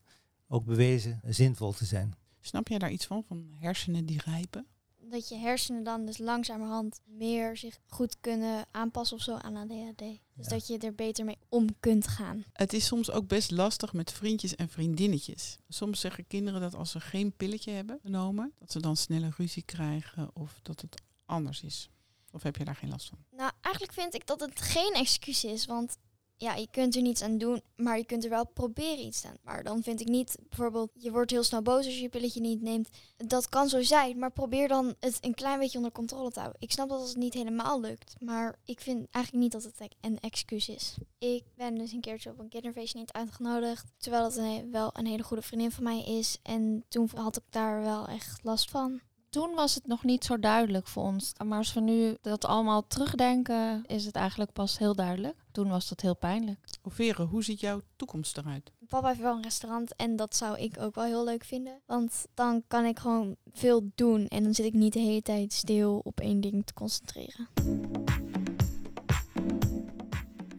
ook 0.48 0.64
bewezen 0.64 1.20
zinvol 1.24 1.72
te 1.72 1.84
zijn. 1.84 2.14
Snap 2.40 2.68
jij 2.68 2.78
daar 2.78 2.90
iets 2.90 3.06
van, 3.06 3.24
van 3.26 3.48
hersenen 3.58 4.06
die 4.06 4.20
rijpen? 4.24 4.66
Dat 5.10 5.28
je 5.28 5.36
hersenen 5.36 5.82
dan 5.82 6.06
dus 6.06 6.18
langzamerhand 6.18 7.00
meer 7.04 7.56
zich 7.56 7.78
goed 7.86 8.16
kunnen 8.20 8.66
aanpassen 8.70 9.16
of 9.16 9.22
zo 9.22 9.34
aan 9.34 9.56
ADHD. 9.56 10.02
Dus 10.34 10.46
dat 10.46 10.66
je 10.66 10.78
er 10.78 10.94
beter 10.94 11.24
mee 11.24 11.38
om 11.48 11.66
kunt 11.80 12.06
gaan. 12.06 12.44
Het 12.52 12.72
is 12.72 12.86
soms 12.86 13.10
ook 13.10 13.26
best 13.26 13.50
lastig 13.50 13.92
met 13.92 14.12
vriendjes 14.12 14.56
en 14.56 14.68
vriendinnetjes. 14.68 15.58
Soms 15.68 16.00
zeggen 16.00 16.26
kinderen 16.26 16.60
dat 16.60 16.74
als 16.74 16.90
ze 16.90 17.00
geen 17.00 17.32
pilletje 17.32 17.70
hebben 17.70 17.98
genomen, 18.02 18.52
dat 18.58 18.72
ze 18.72 18.80
dan 18.80 18.96
sneller 18.96 19.34
ruzie 19.36 19.62
krijgen 19.62 20.30
of 20.34 20.58
dat 20.62 20.80
het 20.80 21.02
anders 21.24 21.62
is. 21.62 21.90
Of 22.30 22.42
heb 22.42 22.56
je 22.56 22.64
daar 22.64 22.76
geen 22.76 22.90
last 22.90 23.08
van? 23.08 23.18
Nou, 23.30 23.52
eigenlijk 23.60 23.94
vind 23.94 24.14
ik 24.14 24.26
dat 24.26 24.40
het 24.40 24.60
geen 24.60 24.92
excuus 24.92 25.44
is. 25.44 25.66
Want 25.66 25.96
ja, 26.38 26.54
je 26.54 26.68
kunt 26.70 26.96
er 26.96 27.02
niets 27.02 27.22
aan 27.22 27.38
doen, 27.38 27.62
maar 27.76 27.98
je 27.98 28.04
kunt 28.04 28.24
er 28.24 28.30
wel 28.30 28.46
proberen 28.46 29.04
iets 29.04 29.24
aan. 29.24 29.36
Maar 29.42 29.62
dan 29.62 29.82
vind 29.82 30.00
ik 30.00 30.08
niet, 30.08 30.38
bijvoorbeeld, 30.48 30.90
je 30.94 31.10
wordt 31.10 31.30
heel 31.30 31.42
snel 31.42 31.62
boos 31.62 31.84
als 31.84 31.94
je 31.94 32.02
je 32.02 32.08
pilletje 32.08 32.40
niet 32.40 32.62
neemt. 32.62 32.88
Dat 33.16 33.48
kan 33.48 33.68
zo 33.68 33.82
zijn, 33.82 34.18
maar 34.18 34.30
probeer 34.30 34.68
dan 34.68 34.94
het 35.00 35.18
een 35.20 35.34
klein 35.34 35.58
beetje 35.58 35.76
onder 35.76 35.92
controle 35.92 36.30
te 36.30 36.40
houden. 36.40 36.60
Ik 36.60 36.72
snap 36.72 36.88
dat 36.88 37.08
het 37.08 37.16
niet 37.16 37.34
helemaal 37.34 37.80
lukt, 37.80 38.14
maar 38.20 38.58
ik 38.64 38.80
vind 38.80 39.06
eigenlijk 39.10 39.44
niet 39.44 39.52
dat 39.52 39.62
het 39.62 39.94
een 40.00 40.20
excuus 40.20 40.68
is. 40.68 40.96
Ik 41.18 41.44
ben 41.54 41.78
dus 41.78 41.92
een 41.92 42.00
keertje 42.00 42.30
op 42.30 42.38
een 42.38 42.48
kinderfeestje 42.48 42.98
niet 42.98 43.12
uitgenodigd, 43.12 43.86
terwijl 43.96 44.24
het 44.24 44.36
een, 44.36 44.70
wel 44.70 44.90
een 44.92 45.06
hele 45.06 45.22
goede 45.22 45.42
vriendin 45.42 45.70
van 45.70 45.84
mij 45.84 46.04
is. 46.04 46.38
En 46.42 46.84
toen 46.88 47.10
had 47.14 47.36
ik 47.36 47.42
daar 47.50 47.82
wel 47.82 48.06
echt 48.06 48.40
last 48.42 48.70
van. 48.70 49.00
Toen 49.30 49.54
was 49.54 49.74
het 49.74 49.86
nog 49.86 50.04
niet 50.04 50.24
zo 50.24 50.38
duidelijk 50.38 50.86
voor 50.86 51.02
ons. 51.02 51.32
Maar 51.46 51.58
als 51.58 51.72
we 51.72 51.80
nu 51.80 52.16
dat 52.20 52.44
allemaal 52.44 52.86
terugdenken, 52.86 53.84
is 53.86 54.04
het 54.04 54.14
eigenlijk 54.14 54.52
pas 54.52 54.78
heel 54.78 54.94
duidelijk. 54.94 55.44
Toen 55.52 55.68
was 55.68 55.88
dat 55.88 56.00
heel 56.00 56.16
pijnlijk. 56.16 56.58
Vere, 56.84 57.24
hoe 57.24 57.44
ziet 57.44 57.60
jouw 57.60 57.80
toekomst 57.96 58.36
eruit? 58.36 58.72
Papa 58.88 59.08
heeft 59.08 59.20
wel 59.20 59.36
een 59.36 59.42
restaurant 59.42 59.96
en 59.96 60.16
dat 60.16 60.36
zou 60.36 60.58
ik 60.58 60.80
ook 60.80 60.94
wel 60.94 61.04
heel 61.04 61.24
leuk 61.24 61.44
vinden. 61.44 61.80
Want 61.86 62.26
dan 62.34 62.62
kan 62.66 62.84
ik 62.84 62.98
gewoon 62.98 63.36
veel 63.52 63.90
doen 63.94 64.26
en 64.26 64.42
dan 64.42 64.54
zit 64.54 64.66
ik 64.66 64.74
niet 64.74 64.92
de 64.92 65.00
hele 65.00 65.22
tijd 65.22 65.52
stil 65.52 66.00
op 66.04 66.20
één 66.20 66.40
ding 66.40 66.66
te 66.66 66.74
concentreren. 66.74 67.48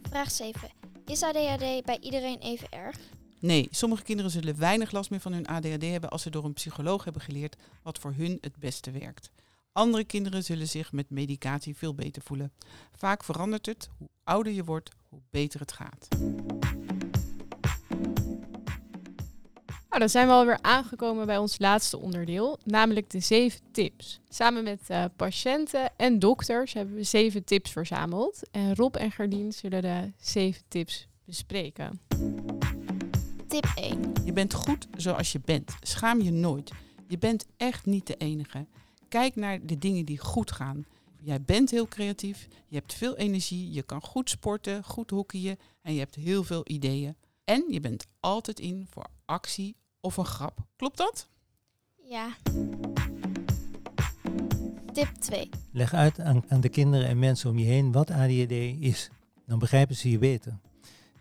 Vraag 0.09 0.31
7. 0.31 0.69
Is 1.05 1.23
ADHD 1.23 1.85
bij 1.85 1.97
iedereen 2.01 2.39
even 2.39 2.69
erg? 2.69 2.99
Nee, 3.39 3.67
sommige 3.71 4.03
kinderen 4.03 4.31
zullen 4.31 4.59
weinig 4.59 4.91
last 4.91 5.09
meer 5.09 5.19
van 5.19 5.33
hun 5.33 5.47
ADHD 5.47 5.81
hebben 5.81 6.09
als 6.09 6.21
ze 6.21 6.29
door 6.29 6.45
een 6.45 6.53
psycholoog 6.53 7.03
hebben 7.03 7.21
geleerd 7.21 7.55
wat 7.81 7.99
voor 7.99 8.13
hun 8.17 8.37
het 8.41 8.55
beste 8.55 8.91
werkt. 8.91 9.31
Andere 9.71 10.03
kinderen 10.03 10.43
zullen 10.43 10.67
zich 10.67 10.91
met 10.91 11.09
medicatie 11.09 11.75
veel 11.77 11.93
beter 11.93 12.21
voelen. 12.21 12.51
Vaak 12.95 13.23
verandert 13.23 13.65
het. 13.65 13.89
Hoe 13.97 14.07
ouder 14.23 14.53
je 14.53 14.63
wordt, 14.63 14.91
hoe 15.09 15.19
beter 15.29 15.59
het 15.59 15.71
gaat. 15.71 16.07
Nou, 19.89 20.01
dan 20.01 20.09
zijn 20.09 20.27
we 20.27 20.33
alweer 20.33 20.59
aangekomen 20.61 21.25
bij 21.25 21.37
ons 21.37 21.59
laatste 21.59 21.97
onderdeel, 21.97 22.59
namelijk 22.63 23.09
de 23.09 23.19
zeven 23.19 23.59
tips. 23.71 24.19
Samen 24.29 24.63
met 24.63 24.81
uh, 24.91 25.05
patiënten 25.15 25.91
en 25.97 26.19
dokters 26.19 26.73
hebben 26.73 26.95
we 26.95 27.03
zeven 27.03 27.43
tips 27.43 27.71
verzameld. 27.71 28.49
En 28.51 28.75
Rob 28.75 28.95
en 28.95 29.11
Gardien 29.11 29.51
zullen 29.51 29.81
de 29.81 30.11
zeven 30.19 30.61
tips 30.67 31.07
bespreken. 31.25 31.99
Tip 33.49 33.71
1. 33.75 34.13
Je 34.25 34.33
bent 34.33 34.53
goed 34.53 34.87
zoals 34.97 35.31
je 35.31 35.39
bent. 35.45 35.75
Schaam 35.81 36.21
je 36.21 36.31
nooit. 36.31 36.71
Je 37.07 37.17
bent 37.17 37.45
echt 37.57 37.85
niet 37.85 38.07
de 38.07 38.15
enige. 38.15 38.65
Kijk 39.07 39.35
naar 39.35 39.65
de 39.65 39.77
dingen 39.77 40.05
die 40.05 40.17
goed 40.17 40.51
gaan. 40.51 40.85
Jij 41.21 41.41
bent 41.41 41.71
heel 41.71 41.87
creatief, 41.87 42.47
je 42.67 42.75
hebt 42.75 42.93
veel 42.93 43.15
energie, 43.15 43.71
je 43.71 43.83
kan 43.83 44.01
goed 44.01 44.29
sporten, 44.29 44.83
goed 44.83 45.09
hockeyen 45.09 45.57
en 45.81 45.93
je 45.93 45.99
hebt 45.99 46.15
heel 46.15 46.43
veel 46.43 46.61
ideeën. 46.63 47.15
En 47.43 47.65
je 47.69 47.79
bent 47.79 48.07
altijd 48.19 48.59
in 48.59 48.87
voor 48.89 49.07
actie 49.25 49.75
of 49.99 50.17
een 50.17 50.25
grap. 50.25 50.59
Klopt 50.75 50.97
dat? 50.97 51.29
Ja. 51.95 52.35
Tip 54.93 55.09
2. 55.19 55.49
Leg 55.71 55.93
uit 55.93 56.19
aan, 56.19 56.43
aan 56.47 56.61
de 56.61 56.69
kinderen 56.69 57.07
en 57.07 57.19
mensen 57.19 57.49
om 57.49 57.57
je 57.57 57.65
heen 57.65 57.91
wat 57.91 58.11
ADHD 58.11 58.51
is. 58.79 59.09
Dan 59.45 59.59
begrijpen 59.59 59.95
ze 59.95 60.09
je 60.09 60.17
beter. 60.17 60.59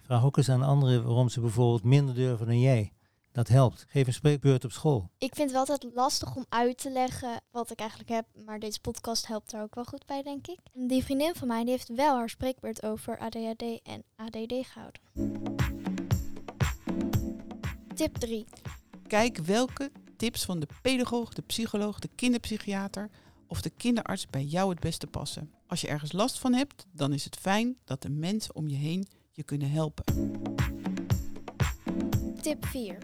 Vraag 0.09 0.25
ook 0.25 0.37
eens 0.37 0.49
aan 0.49 0.63
anderen 0.63 1.05
waarom 1.05 1.29
ze 1.29 1.41
bijvoorbeeld 1.41 1.85
minder 1.85 2.15
durven 2.15 2.47
dan 2.47 2.61
jij. 2.61 2.93
Dat 3.33 3.49
helpt. 3.49 3.85
Geef 3.89 4.07
een 4.07 4.13
spreekbeurt 4.13 4.65
op 4.65 4.73
school. 4.73 5.11
Ik 5.19 5.35
vind 5.35 5.51
het 5.51 5.51
wel 5.51 5.61
altijd 5.61 5.95
lastig 5.95 6.37
om 6.37 6.45
uit 6.49 6.79
te 6.79 6.91
leggen 6.91 7.41
wat 7.51 7.71
ik 7.71 7.79
eigenlijk 7.79 8.11
heb. 8.11 8.27
Maar 8.45 8.59
deze 8.59 8.81
podcast 8.81 9.27
helpt 9.27 9.53
er 9.53 9.63
ook 9.63 9.75
wel 9.75 9.85
goed 9.85 10.07
bij, 10.07 10.23
denk 10.23 10.47
ik. 10.47 10.59
Die 10.73 11.05
vriendin 11.05 11.35
van 11.35 11.49
mij 11.49 11.63
die 11.63 11.71
heeft 11.71 11.95
wel 11.95 12.17
haar 12.17 12.29
spreekbeurt 12.29 12.83
over 12.83 13.19
ADHD 13.19 13.63
en 13.83 14.05
ADD 14.17 14.55
gehouden. 14.67 15.01
Tip 17.95 18.17
3. 18.17 18.45
Kijk 19.07 19.37
welke 19.37 19.91
tips 20.17 20.45
van 20.45 20.61
de 20.61 20.69
pedagoog, 20.83 21.33
de 21.33 21.43
psycholoog, 21.43 21.99
de 21.99 22.11
kinderpsychiater 22.15 23.11
of 23.47 23.61
de 23.61 23.71
kinderarts 23.71 24.27
bij 24.27 24.45
jou 24.45 24.71
het 24.71 24.81
beste 24.81 25.07
passen. 25.07 25.51
Als 25.67 25.81
je 25.81 25.89
ergens 25.89 26.13
last 26.13 26.39
van 26.39 26.55
hebt, 26.55 26.87
dan 26.93 27.13
is 27.13 27.25
het 27.25 27.37
fijn 27.37 27.77
dat 27.85 28.03
de 28.03 28.11
mensen 28.11 28.55
om 28.55 28.69
je 28.69 28.77
heen 28.77 29.07
je 29.39 29.45
kunnen 29.45 29.71
helpen. 29.71 30.05
Tip 32.41 32.67
4. 32.67 32.99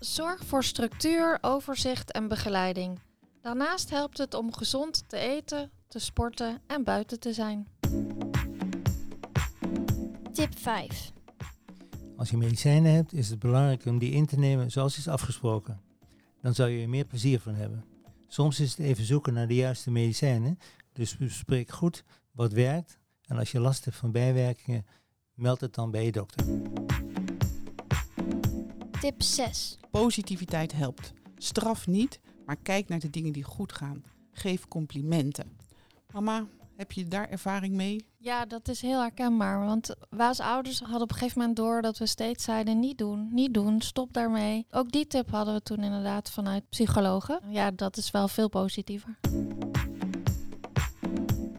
Zorg 0.00 0.44
voor 0.44 0.64
structuur, 0.64 1.38
overzicht 1.40 2.12
en 2.12 2.28
begeleiding. 2.28 2.98
Daarnaast 3.40 3.90
helpt 3.90 4.18
het 4.18 4.34
om 4.34 4.54
gezond 4.54 5.08
te 5.08 5.16
eten, 5.16 5.70
te 5.88 5.98
sporten 5.98 6.60
en 6.66 6.84
buiten 6.84 7.20
te 7.20 7.32
zijn. 7.32 7.68
Tip 10.32 10.58
5. 10.58 11.12
Als 12.16 12.30
je 12.30 12.36
medicijnen 12.36 12.92
hebt, 12.92 13.12
is 13.12 13.28
het 13.28 13.38
belangrijk 13.38 13.84
om 13.84 13.98
die 13.98 14.12
in 14.12 14.26
te 14.26 14.38
nemen 14.38 14.70
zoals 14.70 14.98
is 14.98 15.08
afgesproken. 15.08 15.80
Dan 16.40 16.54
zou 16.54 16.70
je 16.70 16.82
er 16.82 16.88
meer 16.88 17.04
plezier 17.04 17.40
van 17.40 17.54
hebben. 17.54 17.84
Soms 18.28 18.60
is 18.60 18.70
het 18.70 18.86
even 18.86 19.04
zoeken 19.04 19.34
naar 19.34 19.48
de 19.48 19.54
juiste 19.54 19.90
medicijnen, 19.90 20.58
dus 20.92 21.16
bespreek 21.16 21.70
goed 21.70 22.04
wat 22.32 22.52
werkt. 22.52 22.98
En 23.26 23.38
als 23.38 23.52
je 23.52 23.60
last 23.60 23.84
hebt 23.84 23.96
van 23.96 24.12
bijwerkingen, 24.12 24.86
meld 25.34 25.60
het 25.60 25.74
dan 25.74 25.90
bij 25.90 26.04
je 26.04 26.12
dokter. 26.12 26.46
Tip 29.00 29.22
6. 29.22 29.78
Positiviteit 29.90 30.72
helpt. 30.72 31.12
Straf 31.36 31.86
niet, 31.86 32.20
maar 32.46 32.56
kijk 32.56 32.88
naar 32.88 32.98
de 32.98 33.10
dingen 33.10 33.32
die 33.32 33.42
goed 33.42 33.72
gaan. 33.72 34.02
Geef 34.32 34.68
complimenten. 34.68 35.56
Mama, 36.12 36.46
Heb 36.76 36.92
je 36.92 37.08
daar 37.08 37.28
ervaring 37.28 37.74
mee? 37.74 38.04
Ja, 38.18 38.46
dat 38.46 38.68
is 38.68 38.80
heel 38.82 39.00
herkenbaar. 39.00 39.64
Want 39.64 39.94
wij 40.10 40.26
als 40.26 40.40
ouders 40.40 40.80
hadden 40.80 41.02
op 41.02 41.10
een 41.10 41.16
gegeven 41.16 41.38
moment 41.38 41.56
door 41.56 41.82
dat 41.82 41.98
we 41.98 42.06
steeds 42.06 42.44
zeiden: 42.44 42.80
niet 42.80 42.98
doen, 42.98 43.28
niet 43.32 43.54
doen, 43.54 43.80
stop 43.80 44.12
daarmee. 44.12 44.66
Ook 44.70 44.90
die 44.92 45.06
tip 45.06 45.30
hadden 45.30 45.54
we 45.54 45.62
toen 45.62 45.82
inderdaad 45.82 46.30
vanuit 46.30 46.68
psychologen. 46.68 47.40
Ja, 47.48 47.70
dat 47.70 47.96
is 47.96 48.10
wel 48.10 48.28
veel 48.28 48.48
positiever. 48.48 49.18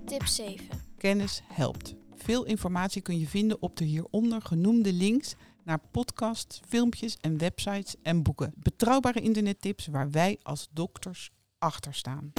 Tip 0.05 0.25
7. 0.25 0.65
Kennis 0.97 1.41
helpt. 1.47 1.95
Veel 2.23 2.43
informatie 2.45 3.01
kun 3.01 3.19
je 3.19 3.27
vinden 3.27 3.61
op 3.61 3.77
de 3.77 3.83
hieronder 3.83 4.41
genoemde 4.41 4.93
links 4.93 5.35
naar 5.63 5.79
podcasts, 5.91 6.61
filmpjes 6.67 7.17
en 7.21 7.37
websites 7.37 7.95
en 8.01 8.23
boeken. 8.23 8.53
Betrouwbare 8.55 9.21
internettips 9.21 9.87
waar 9.87 10.11
wij 10.11 10.39
als 10.43 10.67
dokters 10.71 11.31
achter 11.57 11.93
staan. 11.93 12.33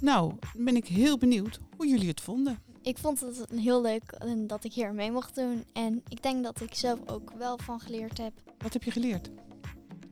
Nou, 0.00 0.34
dan 0.52 0.64
ben 0.64 0.76
ik 0.76 0.86
heel 0.86 1.18
benieuwd 1.18 1.60
hoe 1.76 1.88
jullie 1.88 2.08
het 2.08 2.20
vonden. 2.20 2.58
Ik 2.82 2.98
vond 2.98 3.20
het 3.20 3.50
heel 3.54 3.82
leuk 3.82 4.18
dat 4.46 4.64
ik 4.64 4.72
hier 4.72 4.94
mee 4.94 5.10
mocht 5.10 5.34
doen. 5.34 5.64
En 5.72 6.02
ik 6.08 6.22
denk 6.22 6.44
dat 6.44 6.60
ik 6.60 6.74
zelf 6.74 6.98
ook 7.06 7.32
wel 7.38 7.58
van 7.58 7.80
geleerd 7.80 8.18
heb. 8.18 8.32
Wat 8.58 8.72
heb 8.72 8.82
je 8.82 8.90
geleerd? 8.90 9.30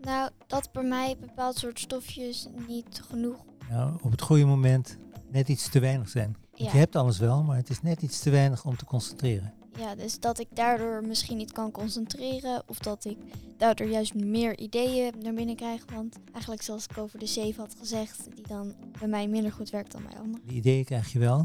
Nou, 0.01 0.31
dat 0.47 0.73
bij 0.73 0.85
mij 0.85 1.17
bepaald 1.21 1.57
soort 1.57 1.79
stofjes 1.79 2.49
niet 2.67 3.03
genoeg. 3.09 3.45
Nou, 3.69 3.99
op 4.03 4.11
het 4.11 4.23
goede 4.23 4.45
moment 4.45 4.99
net 5.31 5.49
iets 5.49 5.69
te 5.69 5.81
weinig 5.81 6.09
zijn. 6.09 6.37
Want 6.61 6.73
Ja. 6.73 6.79
Je 6.79 6.85
hebt 6.85 6.97
alles 6.97 7.19
wel, 7.19 7.43
maar 7.43 7.57
het 7.57 7.71
is 7.71 7.83
net 7.83 8.03
iets 8.03 8.19
te 8.21 8.31
weinig 8.31 8.65
om 8.65 8.77
te 8.77 8.85
concentreren. 8.85 9.53
Ja, 9.79 9.95
dus 9.95 10.21
dat 10.21 10.39
ik 10.39 10.47
daardoor 10.55 11.05
misschien 11.07 11.37
niet 11.37 11.53
kan 11.53 11.71
concentreren. 11.71 12.63
Of 12.67 12.79
dat 12.79 13.05
ik 13.05 13.19
daardoor 13.57 13.87
juist 13.87 14.15
meer 14.15 14.59
ideeën 14.59 15.13
naar 15.23 15.35
binnen 15.35 15.57
krijg. 15.57 15.85
Want 15.95 16.17
eigenlijk 16.33 16.63
zoals 16.63 16.85
ik 16.91 16.99
over 16.99 17.19
de 17.19 17.27
7 17.27 17.61
had 17.63 17.75
gezegd, 17.79 18.29
die 18.35 18.47
dan 18.49 18.75
bij 18.99 19.09
mij 19.09 19.29
minder 19.29 19.53
goed 19.53 19.71
werkt 19.71 19.93
dan 19.93 20.03
bij 20.03 20.19
anderen. 20.19 20.47
Die 20.47 20.57
ideeën 20.57 20.85
krijg 20.85 21.13
je 21.13 21.19
wel, 21.19 21.39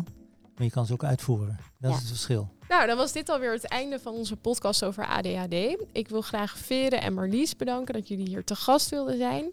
maar 0.56 0.64
je 0.64 0.70
kan 0.70 0.86
ze 0.86 0.94
ook 0.94 1.04
uitvoeren. 1.04 1.58
Dat 1.80 1.90
Ja. 1.92 1.96
is 1.98 2.02
het 2.02 2.12
verschil. 2.12 2.50
Nou, 2.70 2.88
dan 2.88 2.98
was 2.98 3.12
dit 3.12 3.30
alweer 3.30 3.52
het 3.52 3.68
einde 3.68 4.00
van 4.00 4.14
onze 4.14 4.36
podcast 4.36 4.84
over 4.84 5.08
ADHD. 5.08 5.86
Ik 5.92 6.08
wil 6.08 6.22
graag 6.22 6.58
Vere 6.58 6.96
en 6.96 7.14
Marlies 7.14 7.56
bedanken 7.56 7.94
dat 7.94 8.08
jullie 8.08 8.28
hier 8.28 8.44
te 8.44 8.56
gast 8.56 8.90
wilden 8.90 9.18
zijn. 9.18 9.52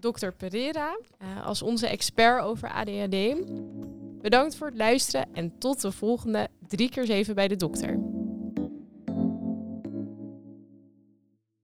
Dr. 0.00 0.28
Pereira 0.36 0.98
eh, 1.18 1.46
als 1.46 1.62
onze 1.62 1.86
expert 1.86 2.42
over 2.42 2.70
ADHD. 2.72 3.16
Bedankt 4.22 4.56
voor 4.56 4.66
het 4.66 4.76
luisteren 4.76 5.26
en 5.32 5.58
tot 5.58 5.80
de 5.80 5.92
volgende 5.92 6.48
3 6.68 6.90
keer 6.90 7.06
7 7.06 7.34
bij 7.34 7.48
de 7.48 7.56
dokter. 7.56 8.19